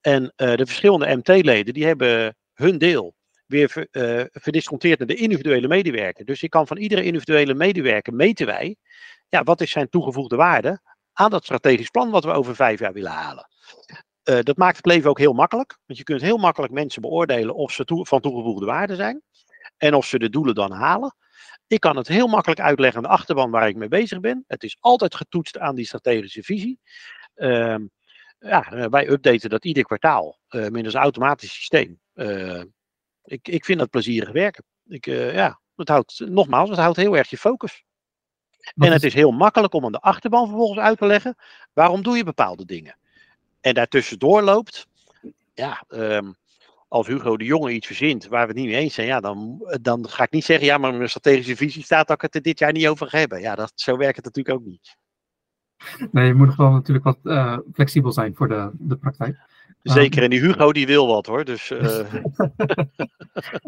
[0.00, 3.14] En de verschillende MT-leden, die hebben hun deel
[3.46, 3.88] weer ver,
[4.32, 6.24] verdisconteerd naar de individuele medewerker.
[6.24, 8.76] Dus ik kan van iedere individuele medewerker meten wij,
[9.28, 10.80] ja, wat is zijn toegevoegde waarde
[11.12, 13.48] aan dat strategisch plan wat we over vijf jaar willen halen.
[14.24, 17.54] Uh, dat maakt het leven ook heel makkelijk, want je kunt heel makkelijk mensen beoordelen
[17.54, 19.22] of ze van toegevoegde waarde zijn
[19.76, 21.16] en of ze de doelen dan halen.
[21.66, 24.44] Ik kan het heel makkelijk uitleggen aan de achterban waar ik mee bezig ben.
[24.46, 26.78] Het is altijd getoetst aan die strategische visie.
[27.34, 27.76] Uh,
[28.38, 32.00] ja, eh, wij updaten dat ieder kwartaal uh, middels een automatisch systeem.
[33.24, 34.64] Ik, ik vind dat plezierig werken.
[34.86, 37.84] Ik, ja, het houdt, nogmaals, het houdt heel erg je focus.
[38.74, 41.36] en het is heel makkelijk om aan de achterban vervolgens uit te leggen
[41.72, 42.96] waarom doe je bepaalde dingen
[43.64, 44.86] en daartussendoor loopt,
[45.54, 46.34] ja, um,
[46.88, 49.60] als Hugo de Jonge iets verzint waar we het niet mee eens zijn, ja, dan,
[49.80, 52.42] dan ga ik niet zeggen, ja, maar mijn strategische visie staat dat ik het er
[52.42, 53.40] dit jaar niet over ga hebben.
[53.40, 54.96] Ja, dat, zo werkt het natuurlijk ook niet.
[56.10, 59.38] Nee, je moet gewoon natuurlijk wat uh, flexibel zijn voor de, de praktijk.
[59.82, 61.44] Zeker, en die Hugo die wil wat hoor.
[61.44, 61.80] Dus, uh...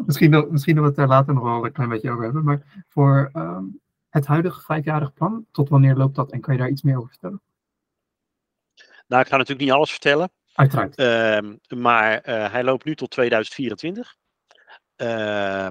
[0.05, 2.43] misschien, misschien dat we het daar later nog wel een klein beetje over hebben.
[2.43, 3.79] Maar voor um,
[4.09, 7.09] het huidige vijfjarig plan, tot wanneer loopt dat en kan je daar iets meer over
[7.09, 7.41] vertellen?
[9.07, 10.29] Nou, ik ga natuurlijk niet alles vertellen.
[10.53, 10.99] Uiteraard.
[10.99, 14.15] Uh, maar uh, hij loopt nu tot 2024.
[14.97, 15.67] Uh,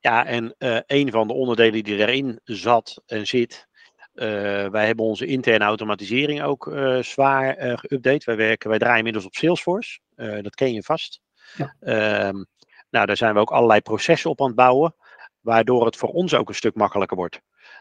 [0.00, 3.68] ja, en uh, een van de onderdelen die erin zat en zit.
[4.14, 8.24] Uh, wij hebben onze interne automatisering ook uh, zwaar geüpdate.
[8.24, 10.00] Wij, werken, wij draaien inmiddels op Salesforce.
[10.14, 11.20] dat ken je vast.
[11.56, 11.74] Ja.
[11.80, 12.44] Ehm,
[12.90, 14.94] nou, daar zijn we ook allerlei processen op aan het bouwen.
[15.40, 17.40] Waardoor het voor ons ook een stuk makkelijker wordt.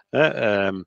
[0.09, 0.83] Ehm,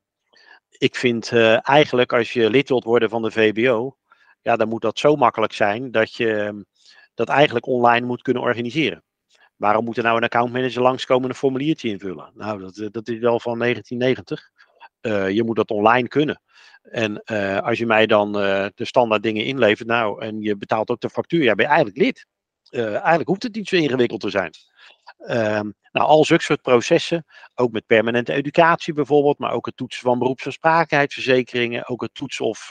[0.68, 3.96] ik vind eigenlijk als je lid wilt worden van de VBO
[4.42, 6.62] ja, dan moet dat zo makkelijk zijn dat je ehm,
[7.14, 9.05] dat eigenlijk online moet kunnen organiseren.
[9.57, 12.31] Waarom moet er nou een accountmanager langskomen en een formuliertje invullen?
[12.35, 14.50] Nou, dat, eh, dat is wel van 1990.
[15.02, 16.42] Eh, je moet dat online kunnen.
[16.82, 20.90] En uh, als je mij dan uh, de standaard dingen inlevert, nou, en je betaalt
[20.90, 22.26] ook de factuur, ben je eigenlijk lid.
[22.70, 24.50] eigenlijk hoeft het niet zo ingewikkeld te zijn.
[25.28, 30.02] Um, nou, al zulke soort processen, ook met permanente educatie bijvoorbeeld, maar ook het toetsen
[30.02, 32.70] van beroepsaansprakelijkheidsverzekeringen, ook het toetsen of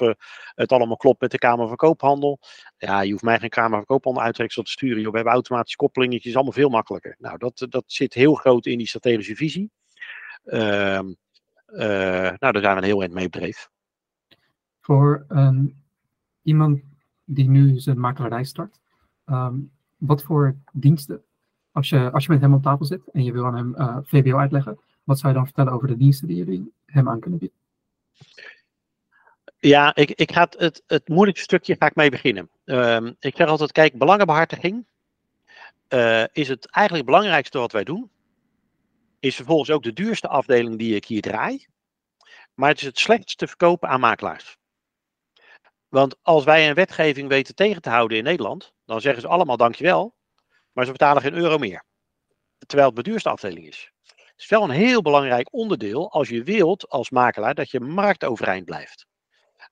[0.55, 2.39] het allemaal klopt met de Kamer van Koophandel.
[2.77, 5.03] Ja, je hoeft mij geen Kamer van Koophandel uittreksel te sturen.
[5.03, 7.15] We hebben automatische koppelingetjes, allemaal veel makkelijker.
[7.19, 9.71] Nou, dat, dat zit heel groot in die strategische visie.
[10.43, 10.99] Uh,
[11.71, 13.69] nou, daar zijn we een heel eind mee bedreven.
[14.81, 15.83] Voor um,
[16.41, 16.81] iemand
[17.25, 18.79] die nu zijn makelaarij start,
[19.25, 21.23] um, wat voor diensten
[21.71, 23.87] als je, als je met hem op tafel zit en je wil aan hem uh,
[23.87, 27.19] eh, VBO uitleggen, wat zou je dan vertellen over de diensten die jullie hem aan
[27.19, 27.57] kunnen bieden?
[29.57, 32.49] Ja, ik, ik ga het, het, moeilijkste stukje ga ik mee beginnen.
[32.65, 34.85] Um, ik zeg altijd, kijk, belangenbehartiging
[35.87, 38.09] eh, is het eigenlijk belangrijkste wat wij doen.
[39.21, 41.65] Is vervolgens ook de duurste afdeling die ik hier draai.
[42.53, 44.57] Maar het is het slechtst te verkopen aan makelaars.
[45.87, 49.57] Want als wij een wetgeving weten tegen te houden in Nederland, dan zeggen ze allemaal
[49.57, 50.15] dankjewel,
[50.71, 51.85] maar ze betalen geen euro meer.
[52.57, 53.91] Terwijl het de duurste afdeling is.
[54.05, 58.23] Het is wel een heel belangrijk onderdeel als je wilt als makelaar dat je markt
[58.23, 59.07] overeind blijft.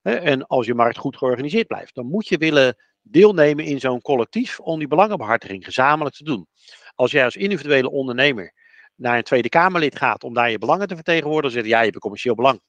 [0.01, 4.59] En als je markt goed georganiseerd blijft, dan moet je willen deelnemen in zo'n collectief
[4.59, 6.47] om die belangenbehartiging gezamenlijk te doen.
[6.95, 8.53] Als jij als individuele ondernemer
[8.99, 11.95] naar een Tweede Kamerlid gaat om daar je belangen te vertegenwoordigen, zegt ja, je hebt
[11.95, 12.62] een commercieel belang.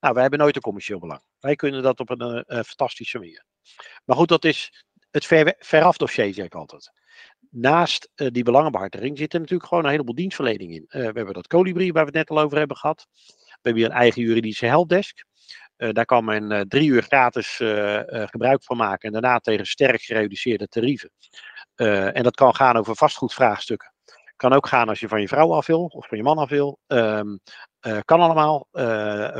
[0.00, 1.22] Nou, wij hebben nooit een commercieel belang.
[1.40, 3.44] Wij kunnen dat op een uh, fantastische manier.
[4.04, 6.92] Maar goed, dat is het ver, veraf dossier, zeg ik altijd.
[7.50, 10.84] Naast uh, die belangenbehartiging zit er natuurlijk gewoon een heleboel dienstverlening in.
[10.88, 13.06] Uh, we hebben dat colibri waar we het net al over hebben gehad.
[13.36, 15.24] We hebben hier een eigen juridische helpdesk.
[15.76, 17.56] daar kan men drie uur gratis
[18.06, 21.10] gebruik van maken en daarna tegen sterk gereduceerde tarieven.
[22.14, 23.91] en dat kan gaan over vastgoedvraagstukken.
[24.42, 26.48] Kan ook gaan als je van je vrouw af wil of van je man af
[26.48, 26.78] wil.
[26.86, 27.40] Um,
[27.86, 28.68] uh, kan allemaal.
[28.72, 28.82] Uh,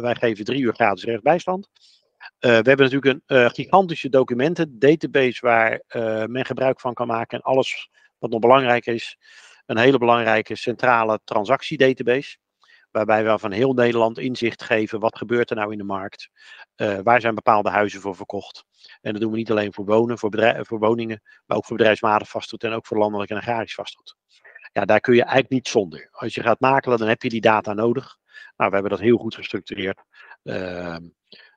[0.01, 1.69] wij geven drie uur gratis rechtsbijstand.
[1.75, 5.81] Uh, we hebben natuurlijk een gigantische documenten database waar
[6.29, 7.39] men gebruik van kan maken.
[7.39, 9.17] En alles wat nog belangrijk is,
[9.67, 12.37] een hele belangrijke centrale transactiedatabase.
[12.91, 15.01] Waarbij we van heel Nederland inzicht geven.
[15.01, 16.29] Wat gebeurt er nou in de markt?
[17.03, 18.65] waar zijn bepaalde huizen voor verkocht?
[19.01, 22.29] En dat doen we niet alleen voor wonen, voor, voor woningen, maar ook voor bedrijfsmatig
[22.29, 24.17] vastgoed en ook voor landelijk en agrarisch vastgoed.
[24.73, 26.09] Ja, daar kun je eigenlijk niet zonder.
[26.13, 28.19] Als je gaat makelen, dan heb je die data nodig.
[28.57, 30.03] Nou, we hebben dat heel goed gestructureerd.
[30.43, 30.97] Uh,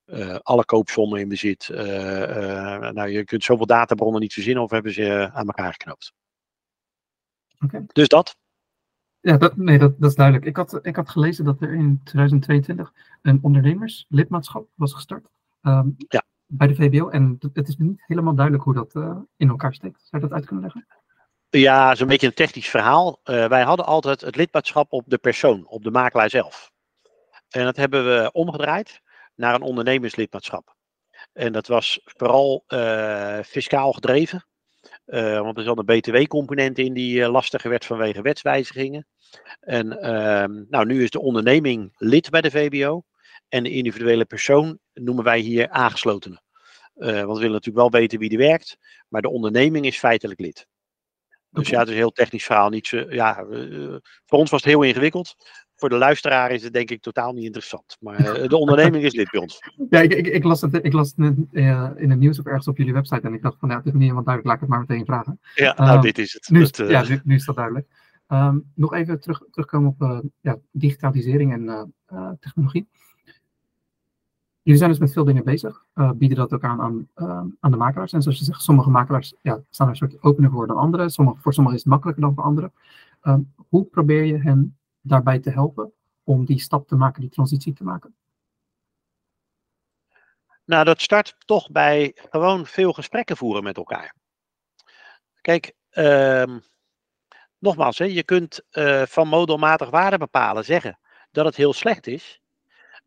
[0.05, 1.69] uh, alle koopsommen in bezit.
[1.71, 1.77] Uh,
[2.89, 6.13] nou, je kunt zoveel databronnen niet verzinnen of hebben ze aan elkaar geknoopt.
[7.59, 7.83] Okay.
[7.87, 8.37] Dus dat.
[9.19, 10.45] Ja, dat, nee, dat, dat is duidelijk.
[10.45, 15.27] Ik had, ik had gelezen dat er in 2022 een ondernemerslidmaatschap was gestart.
[15.61, 16.23] Um, ja.
[16.45, 17.09] Bij de VBO.
[17.09, 18.95] En het is niet helemaal duidelijk hoe dat
[19.35, 20.01] in elkaar steekt.
[20.03, 20.85] Zou je dat uit kunnen leggen?
[21.55, 23.19] Ja, zo'n beetje een technisch verhaal.
[23.25, 26.71] Uh, wij hadden altijd het lidmaatschap op de persoon, op de makelaar zelf.
[27.49, 29.01] En dat hebben we omgedraaid
[29.35, 30.75] naar een ondernemerslidmaatschap.
[31.33, 34.45] En dat was vooral uh, fiscaal gedreven.
[35.05, 39.07] Uh, want er zat een btw-component in die lastiger werd vanwege wetswijzigingen.
[39.59, 43.03] En ehm, nou, nu is de onderneming lid bij de VBO.
[43.49, 46.41] En de individuele persoon noemen wij hier aangeslotenen.
[46.93, 48.77] want we willen natuurlijk wel weten wie er werkt.
[49.07, 50.67] Maar de onderneming is feitelijk lid.
[51.55, 52.69] Dus ja, het is een heel technisch verhaal.
[52.69, 55.35] Niet zo, ja, uh, voor ons was het heel ingewikkeld.
[55.75, 57.97] Voor de luisteraar is het denk ik totaal niet interessant.
[57.99, 59.59] Maar uh, de onderneming is dit bij ons.
[59.89, 62.67] Ja, ik, ik, ik, las het, ik las het uh, in het nieuws of ergens
[62.67, 63.21] op jullie website.
[63.21, 64.45] En ik dacht van ja, het is niet helemaal duidelijk.
[64.45, 65.39] Laat ik het maar meteen vragen.
[65.55, 66.49] Ja, nou ehm, dit is het.
[66.49, 67.87] Nu, ja, nu, nu, is dat duidelijk.
[68.27, 71.93] Um, nog even terug, terugkomen op ja, digitalisering en
[72.39, 72.87] technologie.
[74.65, 77.71] Jullie zijn dus met veel dingen bezig, uh, bieden dat ook aan aan, uh, aan
[77.71, 78.13] de makelaars.
[78.13, 81.09] En zoals je zegt, sommige makelaars ja, staan er een soort opener voor dan anderen.
[81.09, 82.73] Sommige, voor sommigen is het makkelijker dan voor anderen.
[83.23, 83.37] Uh,
[83.69, 87.83] hoe probeer je hen daarbij te helpen om die stap te maken, die transitie te
[87.83, 88.15] maken?
[90.65, 94.15] Nou, dat start toch bij gewoon veel gesprekken voeren met elkaar.
[95.41, 96.59] Kijk, ehm,
[97.57, 100.99] nogmaals, hè, je kunt eh, van modelmatig waarde bepalen zeggen
[101.31, 102.41] dat het heel slecht is.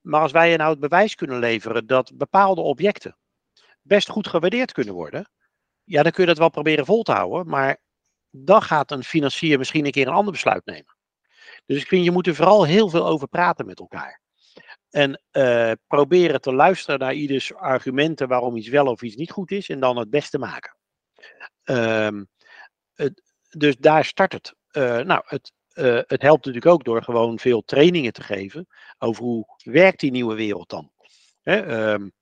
[0.09, 3.17] Maar als wij nou het bewijs kunnen leveren dat bepaalde objecten
[3.83, 5.31] best goed gewaardeerd kunnen worden,
[5.85, 7.49] ja, dan kun je dat wel proberen vol te houden.
[7.49, 7.77] Maar
[8.31, 10.97] dan gaat een financier misschien een keer een ander besluit nemen.
[11.67, 14.21] Dus ik vind, je moet er vooral heel veel over praten met elkaar.
[14.91, 19.51] En uh, proberen te luisteren naar ieders argumenten waarom iets wel of iets niet goed
[19.51, 19.69] is.
[19.69, 20.77] En dan het beste maken.
[21.65, 22.21] Uh,
[22.95, 24.55] het, dus daar start het.
[24.73, 28.67] Uh, nou, het, uh, het helpt natuurlijk ook door gewoon veel trainingen te geven
[28.99, 30.91] over hoe werkt die nieuwe wereld dan.
[31.43, 32.13] Hè, um,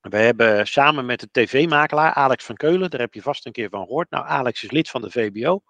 [0.00, 3.68] we hebben samen met de tv-makelaar Alex van Keulen, daar heb je vast een keer
[3.68, 4.10] van gehoord.
[4.10, 5.62] Nou, Alex is lid van de VBO.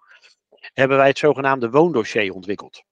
[0.73, 2.83] Hebben wij het zogenaamde woondossier ontwikkeld.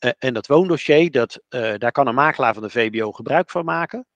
[0.00, 3.64] Uh, en dat woondossier, dat, uh, daar kan een makelaar van de VBO gebruik van
[3.64, 4.06] maken.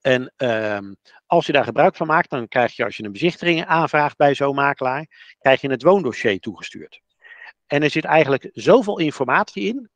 [0.00, 0.78] En uh,
[1.26, 4.34] als je daar gebruik van maakt, dan krijg je als je een bezichtiging aanvraagt bij
[4.34, 7.00] zo'n makelaar, krijg je het woondossier toegestuurd.
[7.66, 9.90] En er zit eigenlijk zoveel informatie in,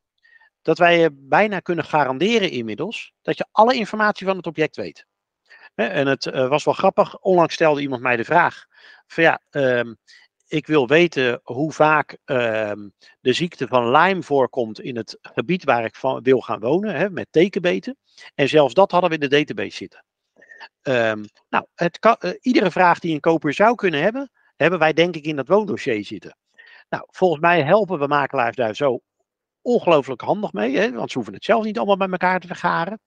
[0.62, 5.06] dat wij je bijna kunnen garanderen inmiddels dat je alle informatie van het object weet.
[5.74, 8.66] En het uh, was wel grappig, onlangs stelde iemand mij de vraag
[9.06, 9.96] van ja, um,
[10.46, 15.84] ik wil weten hoe vaak um, de ziekte van Lyme voorkomt in het gebied waar
[15.84, 17.96] ik van wil gaan wonen, hè, met tekenbeten.
[18.34, 20.04] En zelfs dat hadden we in de database zitten.
[20.82, 24.92] Um, nou, het kan, uh, iedere vraag die een koper zou kunnen hebben, hebben wij
[24.92, 26.36] denk ik in dat woondossier zitten.
[26.90, 29.00] Nou, volgens mij helpen we makelaars daar zo
[29.62, 33.00] ongelooflijk handig mee, hè, want ze hoeven het zelf niet allemaal bij elkaar te vergaren.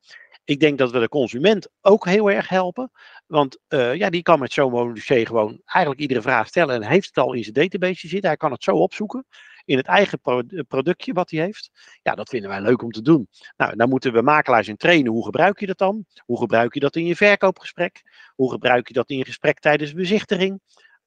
[0.46, 2.92] Ik denk dat we de consument ook heel erg helpen.
[3.26, 6.76] Want uh, ja, die kan met zo'n dossier gewoon eigenlijk iedere vraag stellen.
[6.76, 8.30] En heeft het al in zijn database zitten.
[8.30, 9.26] Hij kan het zo opzoeken.
[9.66, 10.22] In het eigen
[10.68, 11.72] productje wat hij heeft.
[12.02, 13.28] Ja, dat vinden wij leuk om te doen.
[13.58, 15.12] Nou, dan moeten we makelaars in trainen.
[15.12, 16.06] Hoe gebruik je dat dan?
[16.26, 18.02] Hoe gebruik je dat in je verkoopgesprek?
[18.36, 20.62] Hoe gebruik je dat in je gesprek tijdens bezichtiging?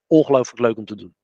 [0.07, 1.15] Ongelooflijk leuk om te doen.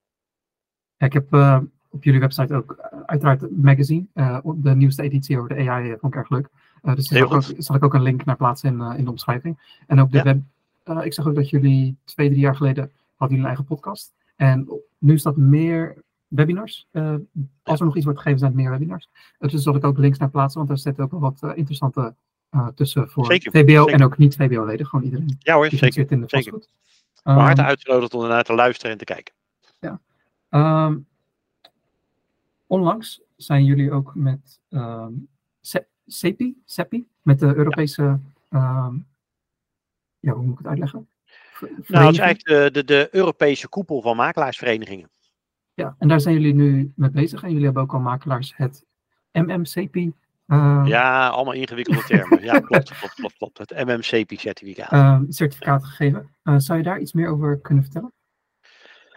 [1.05, 1.59] Ik heb uh,
[1.91, 4.05] op jullie website ook uh, uiteraard een magazine.
[4.15, 6.49] Uh, de nieuwste editie over de AI vond ik erg leuk.
[6.83, 9.81] dus daar zal, zal, ik ook een link naar plaatsen in, in de omschrijving.
[9.87, 10.41] En ook de ja.
[10.85, 11.05] web.
[11.05, 14.12] ik zag ook dat jullie twee, drie jaar geleden hadden jullie een eigen podcast.
[14.37, 16.87] En nu staat meer webinars.
[16.93, 17.15] Uh,
[17.62, 19.09] als er nog iets wordt gegeven, zijn het meer webinars.
[19.38, 21.51] Uh, dus zal ik ook links naar plaatsen, want daar zitten ook wel wat uh,
[21.55, 22.15] interessante
[22.75, 23.95] tussen voor zeker, VBO zeker.
[23.95, 24.87] en ook niet VBO-leden.
[24.87, 25.37] Gewoon iedereen.
[25.38, 26.11] Ja hoor, zeker.
[26.11, 26.53] In de zeker.
[26.53, 26.62] Um,
[27.23, 29.35] harte uitgenodigd om ernaar te luisteren en te kijken.
[29.79, 30.01] Ja.
[30.55, 31.07] Um,
[32.67, 35.29] onlangs zijn jullie ook met um,
[36.07, 38.19] CEPI, CEPI, met de Europese,
[38.51, 38.93] ja.
[40.21, 41.09] ja, hoe moet ik het uitleggen?
[41.61, 45.11] Nou, dat is eigenlijk de, de, de Europese koepel van makelaarsverenigingen.
[45.75, 47.43] Ja, en daar zijn jullie nu mee bezig.
[47.43, 48.85] En jullie hebben ook al makelaars het
[49.33, 49.97] MMCP.
[49.97, 52.43] Uh, ja, allemaal ingewikkelde termen.
[52.43, 53.59] ja, klopt, klopt, klopt, klopt.
[53.59, 54.93] Het MMCP-certificaat.
[54.93, 56.29] Uh, certificaat gegeven.
[56.45, 58.12] Uh, zou je daar iets meer over kunnen vertellen?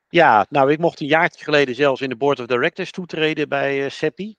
[0.09, 3.89] Ja, nou, ik mocht een jaartje geleden zelfs in de Board of Directors toetreden bij
[3.89, 4.35] CEPI.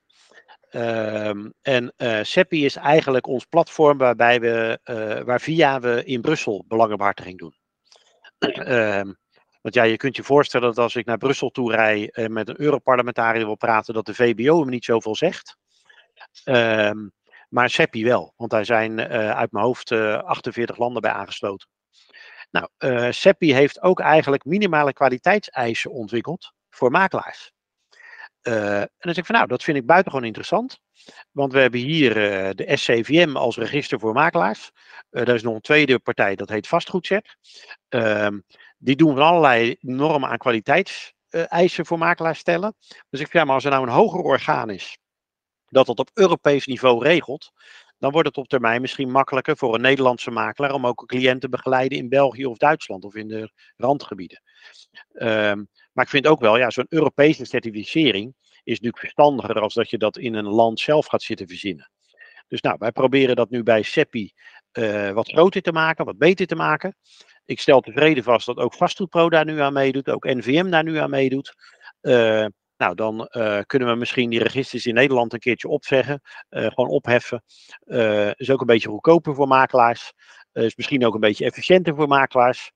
[0.71, 6.21] Um, en uh, CEPI is eigenlijk ons platform waarbij we, uh, waar via we in
[6.21, 7.55] Brussel belangenbehartiging doen.
[8.99, 9.17] um,
[9.61, 12.49] want ja, je kunt je voorstellen dat als ik naar Brussel toe rij en met
[12.49, 15.57] een Europarlementariër wil praten, dat de VBO hem niet zoveel zegt.
[16.45, 17.13] Um,
[17.49, 21.69] maar SEPI wel, want daar zijn uit mijn hoofd uh, eh, 48 landen bij aangesloten.
[22.57, 27.53] Nou, uh, SEPI heeft ook eigenlijk minimale kwaliteitseisen ontwikkeld voor makelaars.
[28.43, 30.79] en dan zeg ik van nou, dat vind ik buitengewoon interessant.
[31.31, 32.15] Want we hebben hier
[32.55, 34.71] de SCVM als register voor makelaars.
[35.11, 37.37] er is nog een tweede partij, dat heet Vastgoedcheck.
[37.89, 38.45] Um,
[38.79, 42.75] die doen van allerlei normen aan kwaliteitseisen voor makelaars stellen.
[43.11, 44.99] Dus ik vind, ja, maar als er nou een hoger orgaan is,
[45.67, 47.53] dat dat op Europees niveau regelt,
[47.99, 51.49] dan wordt het op termijn misschien makkelijker voor een Nederlandse makelaar om ook cliënten te
[51.49, 54.43] begeleiden in België of Duitsland of in de randgebieden.
[55.13, 59.91] Um, maar ik vind ook wel, ja, zo'n Europese certificering is natuurlijk verstandiger als dat
[59.91, 61.91] je dat in een land zelf gaat zitten verzinnen.
[62.49, 64.33] Dus nou, wij proberen dat nu bij CEPI
[64.73, 66.97] uh, wat groter te maken, wat beter te maken.
[67.45, 70.97] Ik stel tevreden vast dat ook Vastgoedpro daar nu aan meedoet, ook NVM daar nu
[70.97, 71.55] aan meedoet.
[72.03, 76.67] Uh, nou, dan uh, kunnen we misschien die registers in Nederland een keertje opzeggen, uh,
[76.67, 77.43] gewoon opheffen.
[78.37, 80.13] is ook een beetje goedkoper voor makelaars.
[80.53, 82.73] is misschien ook een beetje efficiënter voor makelaars.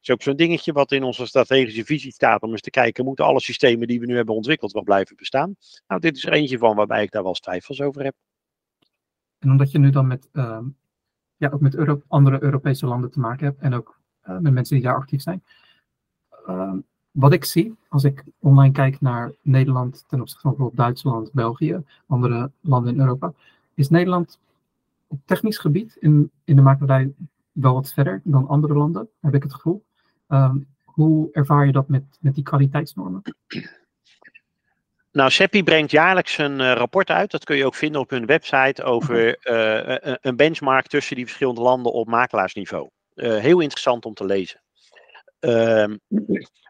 [0.00, 3.24] is ook zo'n dingetje wat in onze strategische visie staat om eens te kijken, moeten
[3.24, 5.56] alle systemen die we nu hebben ontwikkeld wel blijven bestaan?
[5.86, 8.14] Nou, dit is er eentje van waarbij ik daar wel twijfels over heb.
[9.38, 10.64] En omdat je nu dan met ehm,
[11.36, 14.96] ja, ook met andere Europese landen te maken heb en ook met mensen die daar
[14.96, 15.44] actief zijn.
[16.46, 16.74] Uh,
[17.14, 21.82] wat ik zie als ik online kijk naar Nederland ten opzichte van bijvoorbeeld Duitsland, België,
[22.06, 23.32] andere landen in Europa,
[23.74, 24.38] is Nederland
[25.06, 27.12] op technisch gebied in, in de makelarij
[27.52, 29.84] wel wat verder dan andere landen, heb ik het gevoel.
[30.28, 33.22] Um, hoe ervaar je dat met, met die kwaliteitsnormen?
[35.12, 37.30] Nou, CEPI brengt jaarlijks een uh, rapport uit.
[37.30, 41.60] Dat kun je ook vinden op hun website over uh, een benchmark tussen die verschillende
[41.60, 42.88] landen op makelaarsniveau.
[43.14, 44.63] Uh, heel interessant om te lezen.
[45.44, 45.96] Ehm,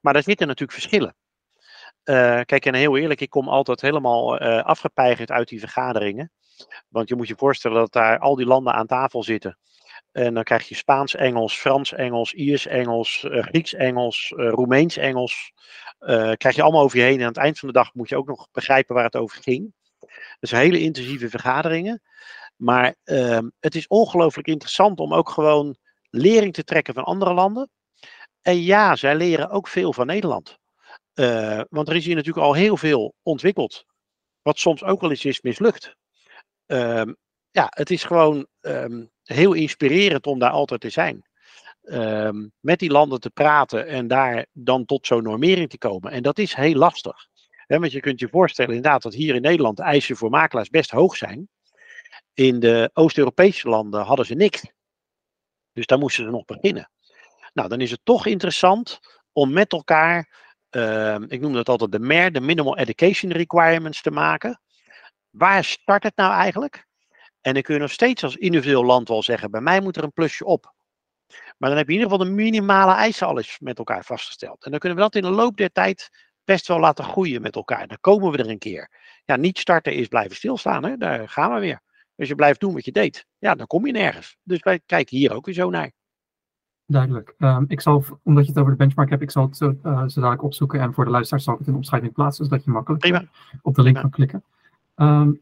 [0.00, 1.14] maar daar zitten natuurlijk verschillen.
[2.44, 6.30] kijk, en heel eerlijk, ik kom altijd helemaal afgepeigerd uit die vergaderingen.
[6.88, 9.58] Want je moet je voorstellen dat daar al die landen aan tafel zitten.
[10.12, 15.52] En dan krijg je Spaans, Engels, Frans, Engels, Iers, Engels, Grieks, Engels, Roemeens, Engels.
[16.00, 17.18] Uh, krijg je allemaal over je heen.
[17.18, 19.42] En aan het eind van de dag moet je ook nog begrijpen waar het over
[19.42, 19.74] ging.
[20.40, 22.02] Dus hele intensieve vergaderingen.
[22.56, 25.76] Maar uh, het is ongelooflijk interessant om ook gewoon
[26.10, 27.70] lering te trekken van andere landen.
[28.44, 30.58] En ja, zij leren ook veel van Nederland.
[31.14, 33.84] Uh, want er is hier natuurlijk al heel veel ontwikkeld.
[34.42, 35.96] Wat soms ook wel eens is mislukt.
[36.66, 37.12] Ehm,
[37.50, 41.24] ja, het is gewoon um, heel inspirerend om daar altijd te zijn
[41.82, 46.12] um, met die landen te praten en daar dan tot zo'n normering te komen.
[46.12, 47.26] En dat is heel lastig.
[47.66, 50.90] Want je kunt je voorstellen inderdaad dat hier in Nederland de eisen voor makelaars best
[50.90, 51.48] hoog zijn.
[52.34, 54.62] In de Oost-Europese landen hadden ze niks.
[55.72, 56.90] Dus daar moesten ze nog beginnen.
[57.54, 59.00] Nou, dan is het toch interessant
[59.32, 60.28] om met elkaar,
[60.70, 64.60] uh, ik noem dat altijd de MER, de Minimal Education Requirements te maken.
[65.30, 66.86] Waar start het nou eigenlijk?
[67.40, 70.04] En dan kun je nog steeds als individueel land wel zeggen, bij mij moet er
[70.04, 70.74] een plusje op.
[71.58, 74.64] Maar dan heb je in ieder geval de minimale eisen al eens met elkaar vastgesteld.
[74.64, 76.10] En dan kunnen we dat in de loop der tijd
[76.44, 77.86] best wel laten groeien met elkaar.
[77.86, 78.90] Dan komen we er een keer.
[79.24, 80.84] Ja, niet starten is blijven stilstaan.
[80.84, 80.96] Hè?
[80.96, 81.80] Daar gaan we weer.
[82.16, 84.36] Als je blijft doen wat je deed, ja, dan kom je nergens.
[84.42, 85.92] Dus wij kijken hier ook weer zo naar.
[86.86, 87.34] Duidelijk.
[87.38, 90.08] Um, ik zal, omdat je het over de benchmark hebt, ik zal het zo, uh,
[90.08, 90.80] zo dadelijk opzoeken.
[90.80, 93.24] En voor de luisteraars zal ik het in de omschrijving plaatsen, zodat je makkelijk Prima.
[93.62, 94.42] op de link kan klikken.
[94.96, 95.40] Um,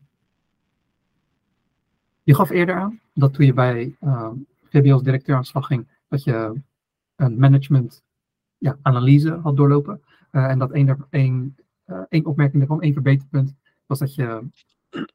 [2.22, 4.30] je gaf eerder aan dat toen je bij uh,
[4.62, 6.60] VBO als directeur aan de slag ging, dat je
[7.16, 8.02] een management
[8.58, 10.00] ja, analyse had doorlopen.
[10.32, 11.56] Uh, en dat één, één,
[12.08, 13.54] één opmerking daarvan, één verbeterpunt,
[13.86, 14.42] was dat je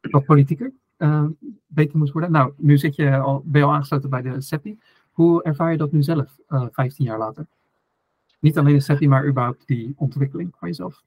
[0.00, 0.72] wat politieker
[1.66, 2.32] beter moest worden.
[2.32, 4.78] Nou, nu zit je al, ben je al aangesloten bij de CEPI.
[5.18, 7.46] Hoe ervaar je dat nu zelf, 15 jaar later?
[8.40, 11.02] Niet alleen de CEPI, maar überhaupt die ontwikkeling van jezelf.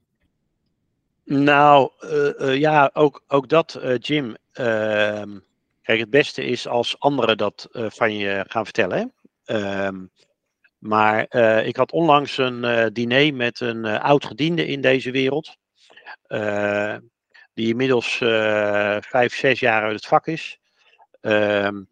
[1.24, 1.90] Nou,
[2.58, 4.36] ja, ook, ook dat, Jim.
[4.52, 5.38] Ehm,
[5.82, 9.12] kijk, het beste is als anderen dat van je gaan vertellen.
[9.46, 10.10] Um,
[10.78, 15.10] maar uh, ik had onlangs een uh, diner met een uh, oud gediende in deze
[15.10, 15.56] wereld.
[17.54, 18.16] die inmiddels
[19.00, 20.58] vijf, zes jaar uit het vak is.
[21.20, 21.82] Ehm,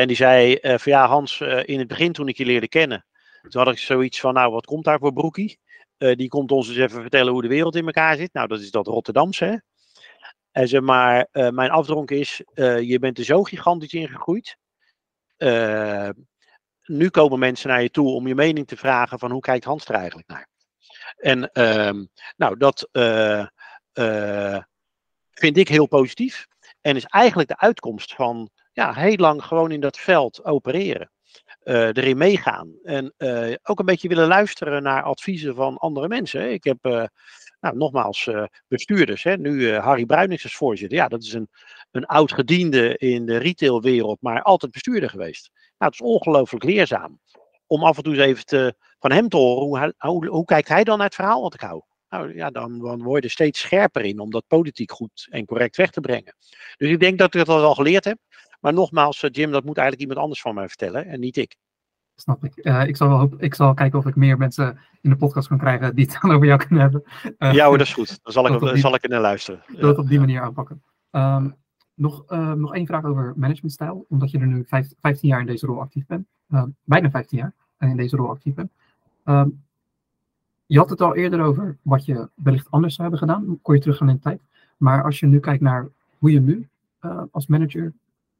[0.00, 3.06] en die zei van ja Hans, in het begin toen ik je leerde kennen.
[3.48, 5.58] Toen had ik zoiets van nou wat komt daar voor broekie?
[5.98, 8.32] die komt ons eens even vertellen hoe de wereld in elkaar zit.
[8.32, 9.56] Nou dat is dat Rotterdamse hè.
[10.52, 12.42] En zeg maar, mijn afdronk is,
[12.80, 14.56] je bent er zo gigantisch in gegroeid
[16.90, 19.84] nu komen mensen naar je toe om je mening te vragen van hoe kijkt Hans
[19.84, 20.48] er eigenlijk naar.
[21.16, 22.04] En uh,
[22.36, 22.88] nou, dat
[25.30, 26.46] vind ik heel positief.
[26.80, 28.50] En is eigenlijk de uitkomst van
[28.80, 31.10] ja, heel lang gewoon in dat veld opereren.
[31.64, 32.74] Uh, erin meegaan.
[32.82, 33.14] En
[33.62, 36.52] ook een beetje willen luisteren naar adviezen van andere mensen.
[36.52, 36.82] Ik heb
[37.60, 38.30] nou, nogmaals
[38.68, 39.22] bestuurders.
[39.22, 39.36] Hè.
[39.36, 40.98] Nu Harry Bruinings als voorzitter.
[40.98, 41.48] Ja, dat is een,
[41.90, 45.50] een oud gediende in de retailwereld, maar altijd bestuurder geweest.
[45.52, 47.20] Nou, het is ongelooflijk leerzaam.
[47.66, 50.68] Om af en toe eens even te, van hem te horen, hoe, hoe, hoe kijkt
[50.68, 51.82] hij dan naar het verhaal wat ik hou?
[52.08, 55.44] Nou ja, dan, dan word je er steeds scherper in om dat politiek goed en
[55.44, 56.36] correct weg te brengen.
[56.76, 58.18] Dus ik denk dat ik dat al geleerd heb.
[58.60, 61.56] Maar nogmaals, eh, Jim, dat moet eigenlijk iemand anders van mij vertellen en niet ik.
[62.14, 62.52] Snap ik.
[62.56, 65.48] Uh, ik, zal wel hoop, ik zal kijken of ik meer mensen in de podcast
[65.48, 67.02] kan krijgen die het dan over jou kunnen hebben.
[67.38, 68.18] Uh, ja hoor, dat is goed.
[68.22, 69.62] Dan zal ik, die, zal ik er naar luisteren.
[69.66, 70.82] Dat het op die manier aanpakken.
[71.10, 71.56] Um,
[71.94, 75.46] nog, uh, nog één vraag over managementstijl, omdat je er nu vijf, 15 jaar in
[75.46, 76.26] deze rol actief bent.
[76.84, 78.70] Bijna 15 jaar in deze rol actief bent.
[79.24, 79.44] Uh,
[80.66, 83.80] je had het al eerder over wat je wellicht anders zou hebben gedaan, kon je
[83.80, 84.40] teruggaan in de tijd.
[84.76, 85.88] Maar als je nu kijkt naar
[86.18, 86.68] hoe je nu
[87.30, 87.92] als manager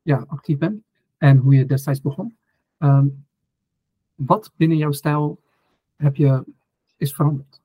[0.02, 0.82] ja, actief bent
[1.18, 2.36] en hoe je destijds begon,
[2.78, 3.06] ehm,
[4.14, 5.40] wat binnen jouw stijl
[5.96, 6.44] heb je,
[6.96, 7.60] is veranderd?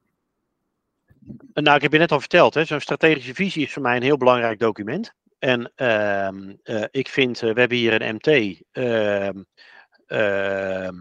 [1.54, 4.18] Nou, ik heb je net al verteld, zo'n strategische visie is voor mij een heel
[4.18, 5.14] belangrijk document.
[5.40, 6.30] En uh,
[6.64, 9.44] uh, ik vind, uh, we hebben hier een MT, ehm,
[10.06, 10.94] ehm,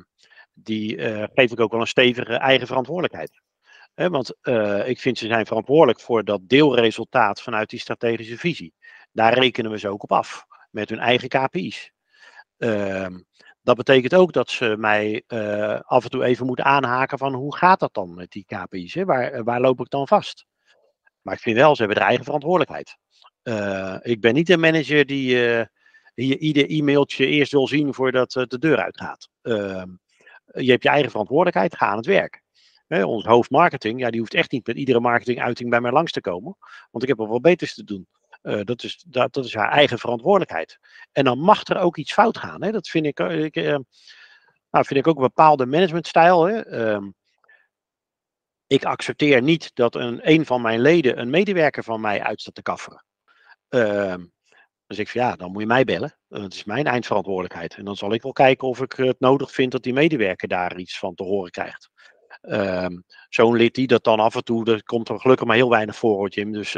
[0.53, 3.41] die uh, geef ik ook wel een stevige eigen verantwoordelijkheid.
[3.95, 4.35] want
[4.87, 8.75] ik vind ze zijn verantwoordelijk voor dat deelresultaat vanuit die strategische visie.
[9.13, 11.93] Daar rekenen we ze ook op af, met hun eigen KPI's.
[12.57, 13.21] Ehm,
[13.63, 15.25] dat betekent ook dat ze mij
[15.83, 18.95] af en toe even moeten aanhaken van hoe gaat dat dan met die KPI's?
[18.95, 19.05] Hè?
[19.05, 20.47] Waar, waar loop ik dan vast?
[21.23, 22.97] Maar ik vind wel, ze hebben de eigen verantwoordelijkheid.
[23.43, 25.69] Uh, ik ben niet een manager die
[26.15, 29.29] ieder e-mailtje eerst wil zien voordat de deur uitgaat.
[29.43, 29.89] Ehm,
[30.45, 32.43] je hebt je eigen verantwoordelijkheid, ga aan het werk.
[32.87, 36.21] Hè, ons hoofdmarketing, ja, die hoeft echt niet met iedere marketinguiting bij mij langs te
[36.21, 36.57] komen.
[36.91, 38.07] Want ik heb wel wat beters te doen.
[38.65, 40.79] Dat, is, dat, dat, is haar eigen verantwoordelijkheid.
[41.13, 42.63] En dan mag er ook iets fout gaan.
[42.63, 42.71] Hè?
[42.73, 43.55] Dat vind ik, ik
[44.71, 46.45] nou, vind ik ook een bepaalde managementstijl.
[46.45, 46.61] Hè?
[46.61, 47.11] Ehm,
[48.67, 52.63] ik accepteer niet dat een, een van mijn leden een medewerker van mij uitstaat te
[52.63, 53.05] kafferen.
[54.87, 56.19] Dus ik van ja, dan moet je mij bellen.
[56.29, 57.75] Dat is mijn eindverantwoordelijkheid.
[57.75, 60.79] En dan zal ik wel kijken of ik het nodig vind dat die medewerker daar
[60.79, 61.91] iets van te horen krijgt.
[62.43, 65.71] Um, Zo'n lid die dat dan af en toe, er komt er gelukkig maar heel
[65.71, 66.53] weinig voor, Jim.
[66.53, 66.77] Dus,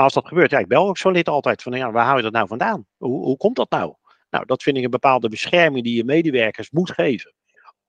[0.00, 2.16] maar als dat gebeurt, ja, ik bel ook zo'n lid altijd van ja, waar hou
[2.16, 2.86] je dat nou vandaan?
[2.96, 3.94] Hoe, hoe komt dat nou?
[4.30, 7.34] Nou, dat vind ik een bepaalde bescherming die je medewerkers moet geven.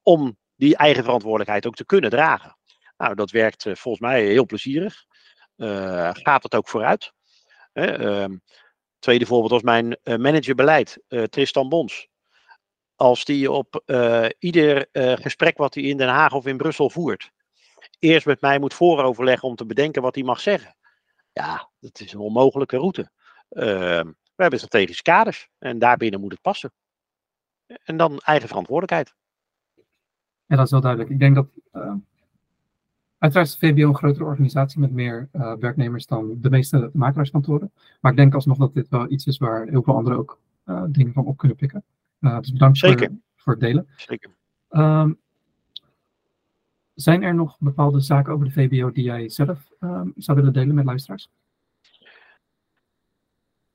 [0.01, 2.57] Om die eigen verantwoordelijkheid ook te kunnen dragen.
[2.97, 5.05] Nou, dat werkt uh, volgens mij heel plezierig.
[5.57, 7.13] Uh, gaat het ook vooruit?
[7.73, 8.25] Uh,
[8.99, 12.07] tweede voorbeeld was mijn uh, manager beleid, uh, Tristan Bons.
[12.95, 13.83] Als die op
[14.39, 14.87] ieder
[15.21, 17.31] gesprek wat hij in Den Haag of in Brussel voert,
[17.99, 20.75] eerst met mij moet vooroverleggen om te bedenken wat hij mag zeggen.
[21.31, 23.11] Ja, dat is een onmogelijke route.
[23.49, 26.71] Ehm, we hebben strategische kaders en daarbinnen moet het passen.
[27.83, 29.15] En dan eigen verantwoordelijkheid.
[30.45, 31.11] Ja, dat is wel duidelijk.
[31.11, 31.47] Ik denk dat
[33.21, 37.71] Uiteraard is VBO een grotere organisatie met meer uh, werknemers dan de meeste makelaarskantoren.
[37.99, 40.83] Maar ik denk alsnog dat dit wel iets is waar heel veel anderen ook uh,
[40.87, 41.83] dingen van op kunnen pikken.
[42.19, 43.07] Uh, dus bedankt Zeker.
[43.07, 43.87] Voor, voor het delen.
[43.95, 44.35] Zeker.
[44.69, 45.19] Um,
[47.01, 50.75] zijn er nog bepaalde zaken over de VBO die jij zelf um, zou willen delen
[50.75, 51.29] met luisteraars?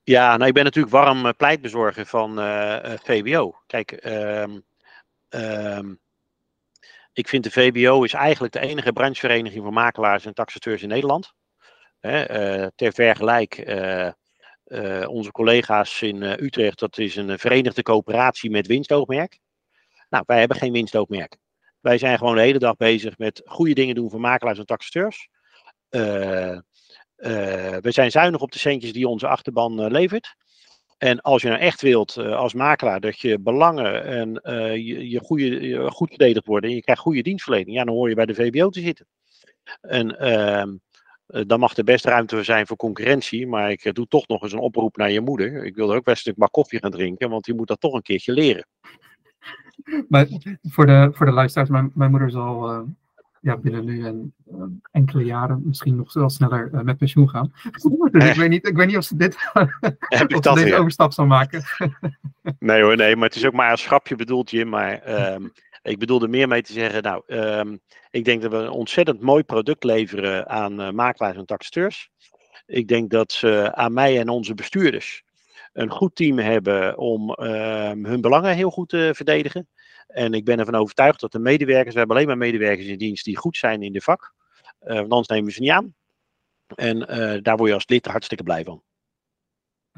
[0.03, 2.37] Ja, nou, ik ben natuurlijk warm pleitbezorger van
[3.03, 3.55] VBO.
[3.66, 4.61] Kijk, ehm,
[5.29, 5.95] ehm,
[7.12, 11.33] ik vind de VBO is eigenlijk de enige branchevereniging voor makelaars en taxateurs in Nederland.
[12.01, 13.64] Hè, ter vergelijk,
[15.07, 19.39] onze collega's in Utrecht, dat is een verenigde coöperatie met winstoogmerk.
[20.09, 21.37] Nou, wij hebben geen winstoogmerk.
[21.87, 25.28] Wij zijn gewoon de hele dag bezig met goede dingen doen voor makelaars en taxateurs.
[25.91, 26.59] Uh,
[27.80, 30.34] we zijn zuinig op de centjes die onze achterban uh, levert.
[30.99, 34.41] En als je nou echt wilt als makelaar dat je belangen en
[34.84, 38.14] je, je, goede, goed verdedigd worden en je krijgt goede dienstverlening, ja, dan hoor je
[38.14, 39.07] bij de VBO te zitten.
[39.80, 40.76] En ehm,
[41.47, 44.59] dan mag er best ruimte zijn voor concurrentie, maar ik doe toch nog eens een
[44.59, 45.64] oproep naar je moeder.
[45.64, 47.93] Ik wil er ook best een maar koffie gaan drinken, want die moet dat toch
[47.93, 48.66] een keertje leren.
[50.09, 50.26] Maar
[50.62, 52.80] voor de, voor de luisteraars, mijn, mijn moeder zal uh,
[53.41, 57.53] ja, binnen nu en uh, enkele jaren misschien nog wel sneller uh, met pensioen gaan.
[58.11, 59.37] dus ik, weet niet, ik weet niet of ze dit,
[59.99, 61.64] Heb of deze overstap zal maken.
[62.59, 64.68] nee hoor, nee, maar het is ook maar een schapje bedoeld, Jim.
[64.68, 67.80] Maar um, ik bedoelde meer mee te zeggen, nou, um,
[68.11, 72.11] ik denk dat we een ontzettend mooi product leveren aan makelaars en taxateurs.
[72.66, 75.24] Ik denk dat ze aan mij en onze bestuurders
[75.77, 79.68] een goed team hebben om uh, hun belangen heel goed te verdedigen.
[80.07, 83.24] En ik ben ervan overtuigd dat de medewerkers, we hebben alleen maar medewerkers in dienst
[83.24, 84.35] die goed zijn in de vak.
[84.83, 85.95] Uh, want anders nemen we ze niet aan.
[86.66, 88.83] En uh, daar word je als lid hartstikke blij van.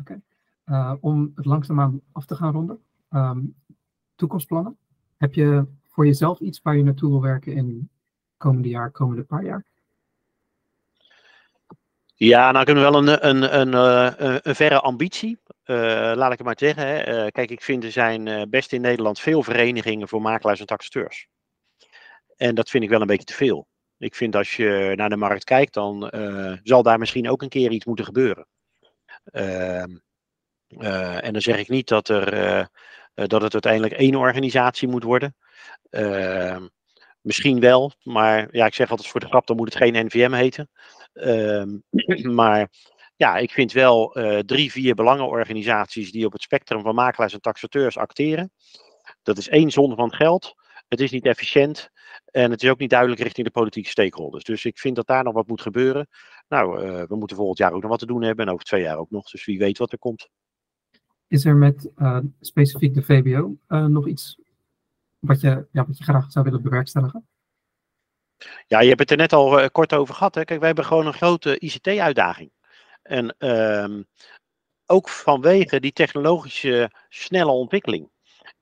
[0.01, 0.21] Oké.
[0.65, 0.97] Okay.
[1.01, 2.79] om het langzaamaan af te gaan ronden.
[3.11, 3.55] Um,
[4.15, 4.77] toekomstplannen.
[5.17, 7.91] Heb je voor jezelf iets waar je naartoe wil werken in
[8.37, 9.65] komende jaar, komende paar jaar?
[12.15, 15.39] Ja, nou kunnen we wel een, een, een, een, een verre ambitie.
[15.71, 16.87] Uh, laat ik het maar zeggen.
[16.87, 17.25] Hè.
[17.25, 20.67] Uh, kijk, ik vind er zijn uh, best in Nederland veel verenigingen voor makelaars en
[20.67, 21.29] taxateurs.
[22.37, 23.67] En dat vind ik wel een beetje te veel.
[23.99, 26.11] Ik vind als je naar de markt kijkt, dan
[26.63, 28.47] zal daar misschien ook een keer iets moeten gebeuren.
[29.25, 29.97] Ehm,
[31.21, 32.69] en dan zeg ik niet dat, er,
[33.15, 35.37] dat het uiteindelijk één organisatie moet worden.
[35.91, 36.67] Ehm,
[37.21, 40.33] misschien wel, maar ja, ik zeg altijd voor de grap, dan moet het geen NVM
[40.33, 40.71] heten.
[41.13, 41.79] Ehm,
[42.35, 42.69] maar
[43.19, 47.41] ja, ik vind wel uh, drie, vier belangenorganisaties die op het spectrum van makelaars en
[47.41, 48.53] taxateurs acteren.
[49.23, 50.55] Dat is één zonde van het geld.
[50.89, 51.91] Het is niet efficiënt.
[52.25, 54.45] En het is ook niet duidelijk richting de politieke stakeholders.
[54.45, 56.09] Dus ik vind dat daar nog wat moet gebeuren.
[56.49, 58.47] Nou, uh, we moeten volgend jaar ook nog wat te doen hebben.
[58.47, 59.31] En over twee jaar ook nog.
[59.31, 60.29] Dus wie weet wat er komt.
[61.27, 64.41] Is er met uh, specifiek de VBO nog iets
[65.19, 67.29] wat je, ja, wat je graag zou willen bewerkstelligen?
[68.67, 70.35] Ja, je hebt het er net al kort over gehad.
[70.35, 70.45] Hè?
[70.45, 72.51] Kijk, wij hebben gewoon een grote ICT-uitdaging.
[73.09, 74.07] En um,
[74.87, 78.11] ook vanwege die technologische snelle ontwikkeling.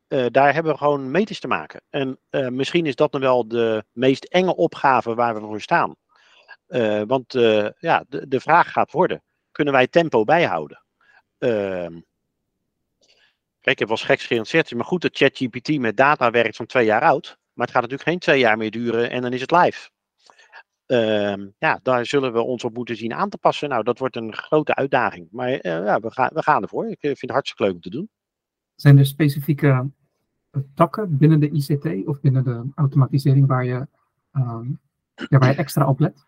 [0.09, 1.83] Uh, daar hebben we gewoon meters te maken.
[1.91, 5.97] En uh, misschien is dat dan wel de meest enge opgave waar we voor staan.
[6.69, 7.33] Uh, want
[7.79, 9.23] ja, de, de, vraag gaat worden:
[9.53, 10.85] kunnen wij tempo bijhouden?
[11.39, 12.01] Ehm,
[13.61, 17.03] kijk, ik wel gekscherend gezegd, maar goed dat ChatGPT met data werkt van twee jaar
[17.03, 17.27] oud.
[17.53, 19.91] Maar het gaat natuurlijk geen twee jaar meer duren en dan is het live.
[20.87, 23.69] Uh, ja, daar zullen we ons op moeten zien aan te passen.
[23.69, 25.29] Nou, dat wordt een grote uitdaging.
[25.31, 26.89] Maar uh, ja, we, gaan, we gaan ervoor.
[26.89, 28.09] Ik vind het hartstikke leuk om te doen.
[28.75, 29.91] Zijn er specifieke
[30.75, 33.87] takken binnen de ICT of binnen de automatisering waar je,
[34.33, 34.81] um,
[35.29, 36.27] ja, waar je extra op let?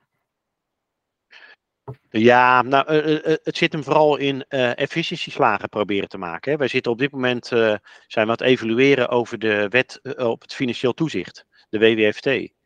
[2.11, 6.53] Ja, nou, uh, het zit hem vooral in efficiëntieslagen proberen te maken.
[6.53, 6.59] Hè.
[6.59, 10.55] Wij zitten op dit moment, zijn we aan het evalueren over de wet op het
[10.55, 12.57] financieel toezicht, de WWFT.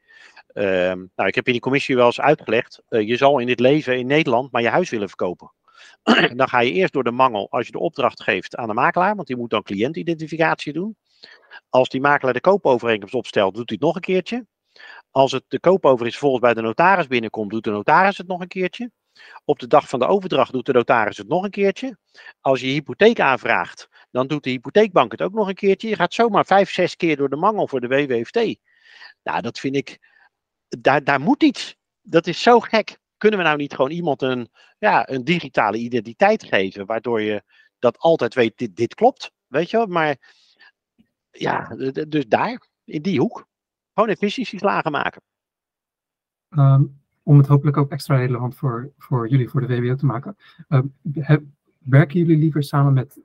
[0.55, 3.61] Um, nou, ik heb in die commissie wel eens uitgelegd, uh, je zal in dit
[3.61, 5.53] leven in Nederland maar je huis willen verkopen.
[6.37, 9.15] dan ga je eerst door de mangel als je de opdracht geeft aan de makelaar,
[9.15, 10.97] want die moet dan cliëntidentificatie doen.
[11.69, 14.47] Als die makelaar de koopovereenkomst opstelt, doet hij het nog een keertje.
[15.11, 18.49] Als het de koopovereenkomst volgens bij de notaris binnenkomt, doet de notaris het nog een
[18.49, 18.91] keertje.
[19.45, 21.97] Op de dag van de overdracht doet de notaris het nog een keertje.
[22.41, 25.89] Als je hypotheek aanvraagt, dan doet de hypotheekbank het ook nog een keertje.
[25.89, 28.57] Je gaat zomaar vijf, zes keer door de mangel voor de WWFT.
[29.23, 29.99] Nou, dat vind ik,
[30.79, 31.77] daar, daar moet iets.
[32.03, 32.99] Dat is zo gek.
[33.17, 34.49] Kunnen we nou niet gewoon iemand een,
[34.79, 37.43] ja, een digitale identiteit geven, waardoor je
[37.79, 39.87] dat altijd weet, dit, dit klopt, weet je wel?
[39.87, 40.17] Maar
[41.31, 41.77] ja,
[42.09, 43.47] dus daar, in die hoek,
[43.95, 45.23] gewoon efficiëntieslagen maken.
[46.51, 50.37] Um, om het hopelijk ook extra relevant voor, voor jullie, voor de WBO te maken.
[50.69, 51.43] Um, heb,
[51.83, 53.21] werken jullie liever samen met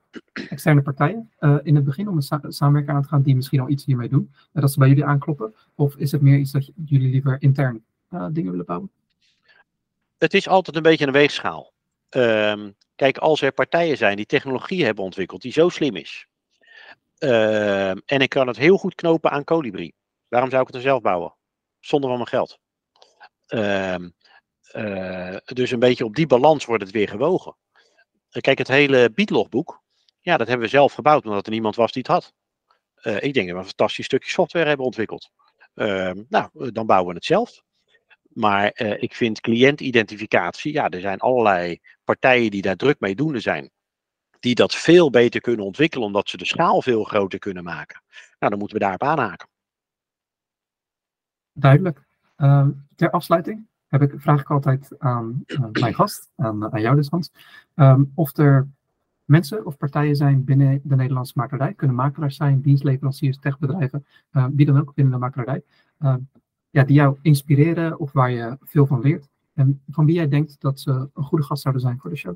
[0.48, 3.60] externe partijen uh, in het begin om een sa samenwerking aan te gaan die misschien
[3.60, 5.54] al iets hiermee doen, en dat ze bij jullie aankloppen?
[5.74, 8.90] Of is het meer iets dat jullie liever intern uh, dingen willen bouwen?
[10.18, 11.72] Het is altijd een beetje een weegschaal.
[12.10, 16.26] Um, kijk, als er partijen zijn die technologie hebben ontwikkeld die zo slim is,
[17.18, 19.92] uh, en ik kan het heel goed knopen aan Colibri,
[20.28, 21.34] waarom zou ik het er zelf bouwen?
[21.80, 22.58] Zonder van mijn geld.
[23.48, 27.54] Uh, dus een beetje op die balans wordt het weer gewogen.
[28.30, 29.82] Kijk, het hele beatlogboek,
[30.20, 32.32] ja, dat hebben we zelf gebouwd omdat er niemand was die het had.
[33.22, 35.30] ik denk dat we een fantastisch stukje software hebben ontwikkeld.
[35.74, 37.62] Ehm, nou, dan bouwen we het zelf.
[38.22, 43.70] Maar ik vind cliëntidentificatie, ja, er zijn allerlei partijen die daar druk mee doende zijn
[44.40, 48.02] die dat veel beter kunnen ontwikkelen, omdat ze de schaal veel groter kunnen maken.
[48.38, 49.48] Nou, dan moeten we daarop aanhaken.
[51.52, 52.06] Duidelijk.
[52.36, 57.08] Uh, ter afsluiting heb ik, vraag ik altijd aan mijn gast, aan, aan jou dus
[57.08, 57.32] Hans,
[57.74, 58.68] ehm, of er
[59.24, 64.66] mensen of partijen zijn binnen de Nederlandse makelaarij, kunnen makelaars zijn, dienstleveranciers, techbedrijven, uh, wie
[64.66, 65.62] dan ook binnen de makelaarij,
[65.98, 66.18] ehm,
[66.70, 69.28] ja, die jou inspireren of waar je veel van leert.
[69.54, 72.34] En van wie jij denkt dat ze een goede gast zouden zijn voor de show.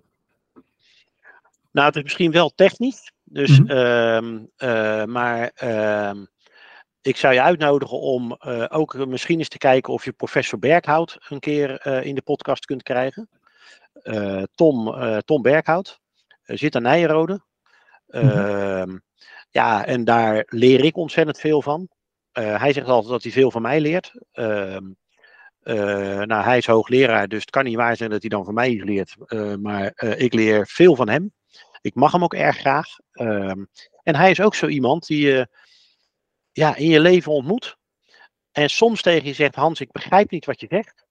[1.70, 3.12] Nou, het is misschien wel technisch.
[3.24, 3.70] Dus, mhm.
[4.56, 5.52] eh, maar
[7.02, 11.16] ik zou je uitnodigen om uh, ook misschien eens te kijken of je professor Berghout
[11.28, 13.28] een keer eh, in de podcast kunt krijgen.
[14.54, 14.94] Tom,
[15.24, 16.00] Tom Berghout
[16.42, 17.40] zit aan Nijrode.
[18.06, 19.02] Mm
[19.50, 21.88] Ja, en daar leer ik ontzettend veel van.
[22.32, 24.12] hij zegt altijd dat hij veel van mij leert.
[26.24, 28.70] nou, hij is hoogleraar, dus het kan niet waar zijn dat hij dan van mij
[28.70, 29.16] iets leert.
[29.60, 31.32] maar ik leer veel van hem.
[31.80, 32.88] Ik mag hem ook erg graag.
[33.12, 33.64] Ehm,
[34.02, 35.46] en hij is ook zo iemand die
[36.52, 37.76] ja, in je leven ontmoet.
[38.52, 41.06] En soms tegen je zegt, Hans, ik begrijp niet wat je zegt.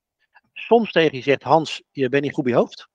[0.54, 2.90] Soms tegen je zegt, Hans, je bent niet goed bij je hoofd.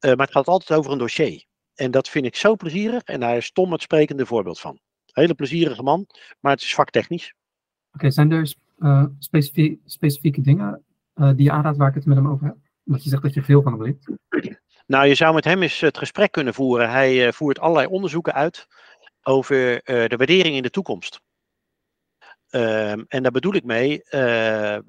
[0.00, 1.44] Uh, maar het gaat altijd over een dossier.
[1.74, 3.02] En dat vind ik zo plezierig.
[3.02, 4.78] En daar is Tom het sprekende voorbeeld van.
[5.12, 6.06] Hele plezierige man,
[6.40, 7.34] maar het is vaktechnisch.
[7.92, 9.04] Oké, zijn er uh,
[9.86, 12.56] specifieke dingen uh, die je aanraadt waar ik het met hem over heb?
[12.86, 14.08] Omdat je zegt dat je veel van hem leert.
[14.86, 16.90] Nou, je zou met hem eens het gesprek kunnen voeren.
[16.90, 18.66] Hij voert allerlei onderzoeken uit
[19.22, 21.20] over de waardering in de toekomst.
[22.54, 24.00] Uh, en daar bedoel ik mee, uh,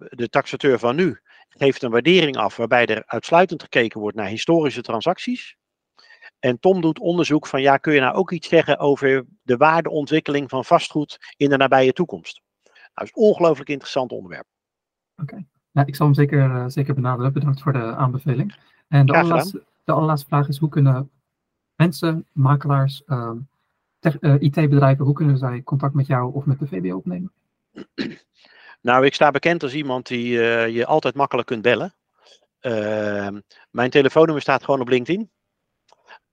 [0.10, 4.82] de taxateur van nu geeft een waardering af waarbij er uitsluitend gekeken wordt naar historische
[4.82, 5.58] transacties.
[6.40, 10.50] En Tom doet onderzoek van, ja, kun je nou ook iets zeggen over de waardeontwikkeling
[10.50, 12.42] van vastgoed in de nabije toekomst?
[12.64, 14.46] Nou, dat is een ongelooflijk interessant onderwerp.
[15.22, 15.86] Oké, okay.
[15.86, 17.34] ik zal hem zeker, zeker benaderen.
[17.34, 18.56] Bedankt voor de aanbeveling.
[18.88, 21.10] En de allerlaatste, de allerlaatste vraag is, hoe kunnen
[21.76, 23.32] mensen, makelaars, uh,
[24.40, 27.32] IT-bedrijven, hoe kunnen zij contact met jou of met de VBO opnemen?
[28.86, 31.96] Nou, ik sta bekend als iemand die uh, je altijd makkelijk kunt bellen.
[32.62, 33.28] Uh,
[33.72, 35.32] mijn telefoonnummer staat gewoon op LinkedIn.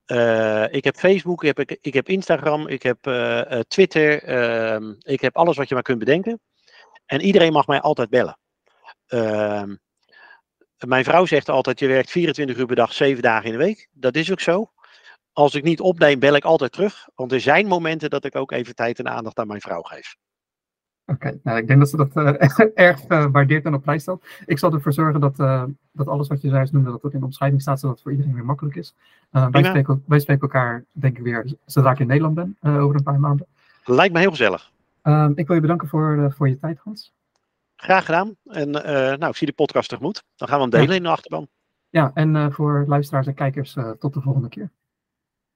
[0.07, 2.97] Uh, ik heb Facebook, ik heb, ik heb Instagram, ik heb
[3.67, 6.39] Twitter, ehm, ik heb alles wat je maar kunt bedenken.
[7.05, 8.37] En iedereen mag mij altijd bellen.
[9.07, 9.75] Ehm,
[10.85, 13.87] mijn vrouw zegt altijd, je werkt 24 uur per dag, 7 dagen in de week.
[13.91, 14.71] Dat is ook zo.
[15.31, 17.07] Als ik niet opneem, bel ik altijd terug.
[17.15, 20.15] Want er zijn momenten dat ik ook even tijd en aandacht aan mijn vrouw geef.
[21.13, 24.25] Oké, nou, ik denk dat ze dat uh, erg uh, waardeert en op prijs stelt.
[24.45, 27.19] Ik zal ervoor zorgen dat, uh, dat alles wat je juist noemde, dat het in
[27.19, 28.93] de omschrijving staat, zodat het voor iedereen weer makkelijk is.
[29.31, 33.03] wij, spreken, wij spreken elkaar, denk ik weer, zodra ik in Nederland ben, over een
[33.03, 33.47] paar maanden.
[33.85, 34.71] Lijkt me heel gezellig.
[35.01, 37.13] Ehm, ik wil je bedanken voor, voor je tijd, Hans.
[37.75, 38.35] Graag gedaan.
[38.45, 40.23] En nou, ik zie de podcast tegemoet.
[40.35, 41.47] Dan gaan we hem delen in de achterban.
[41.89, 44.69] Ja, en voor luisteraars en kijkers, tot de volgende keer.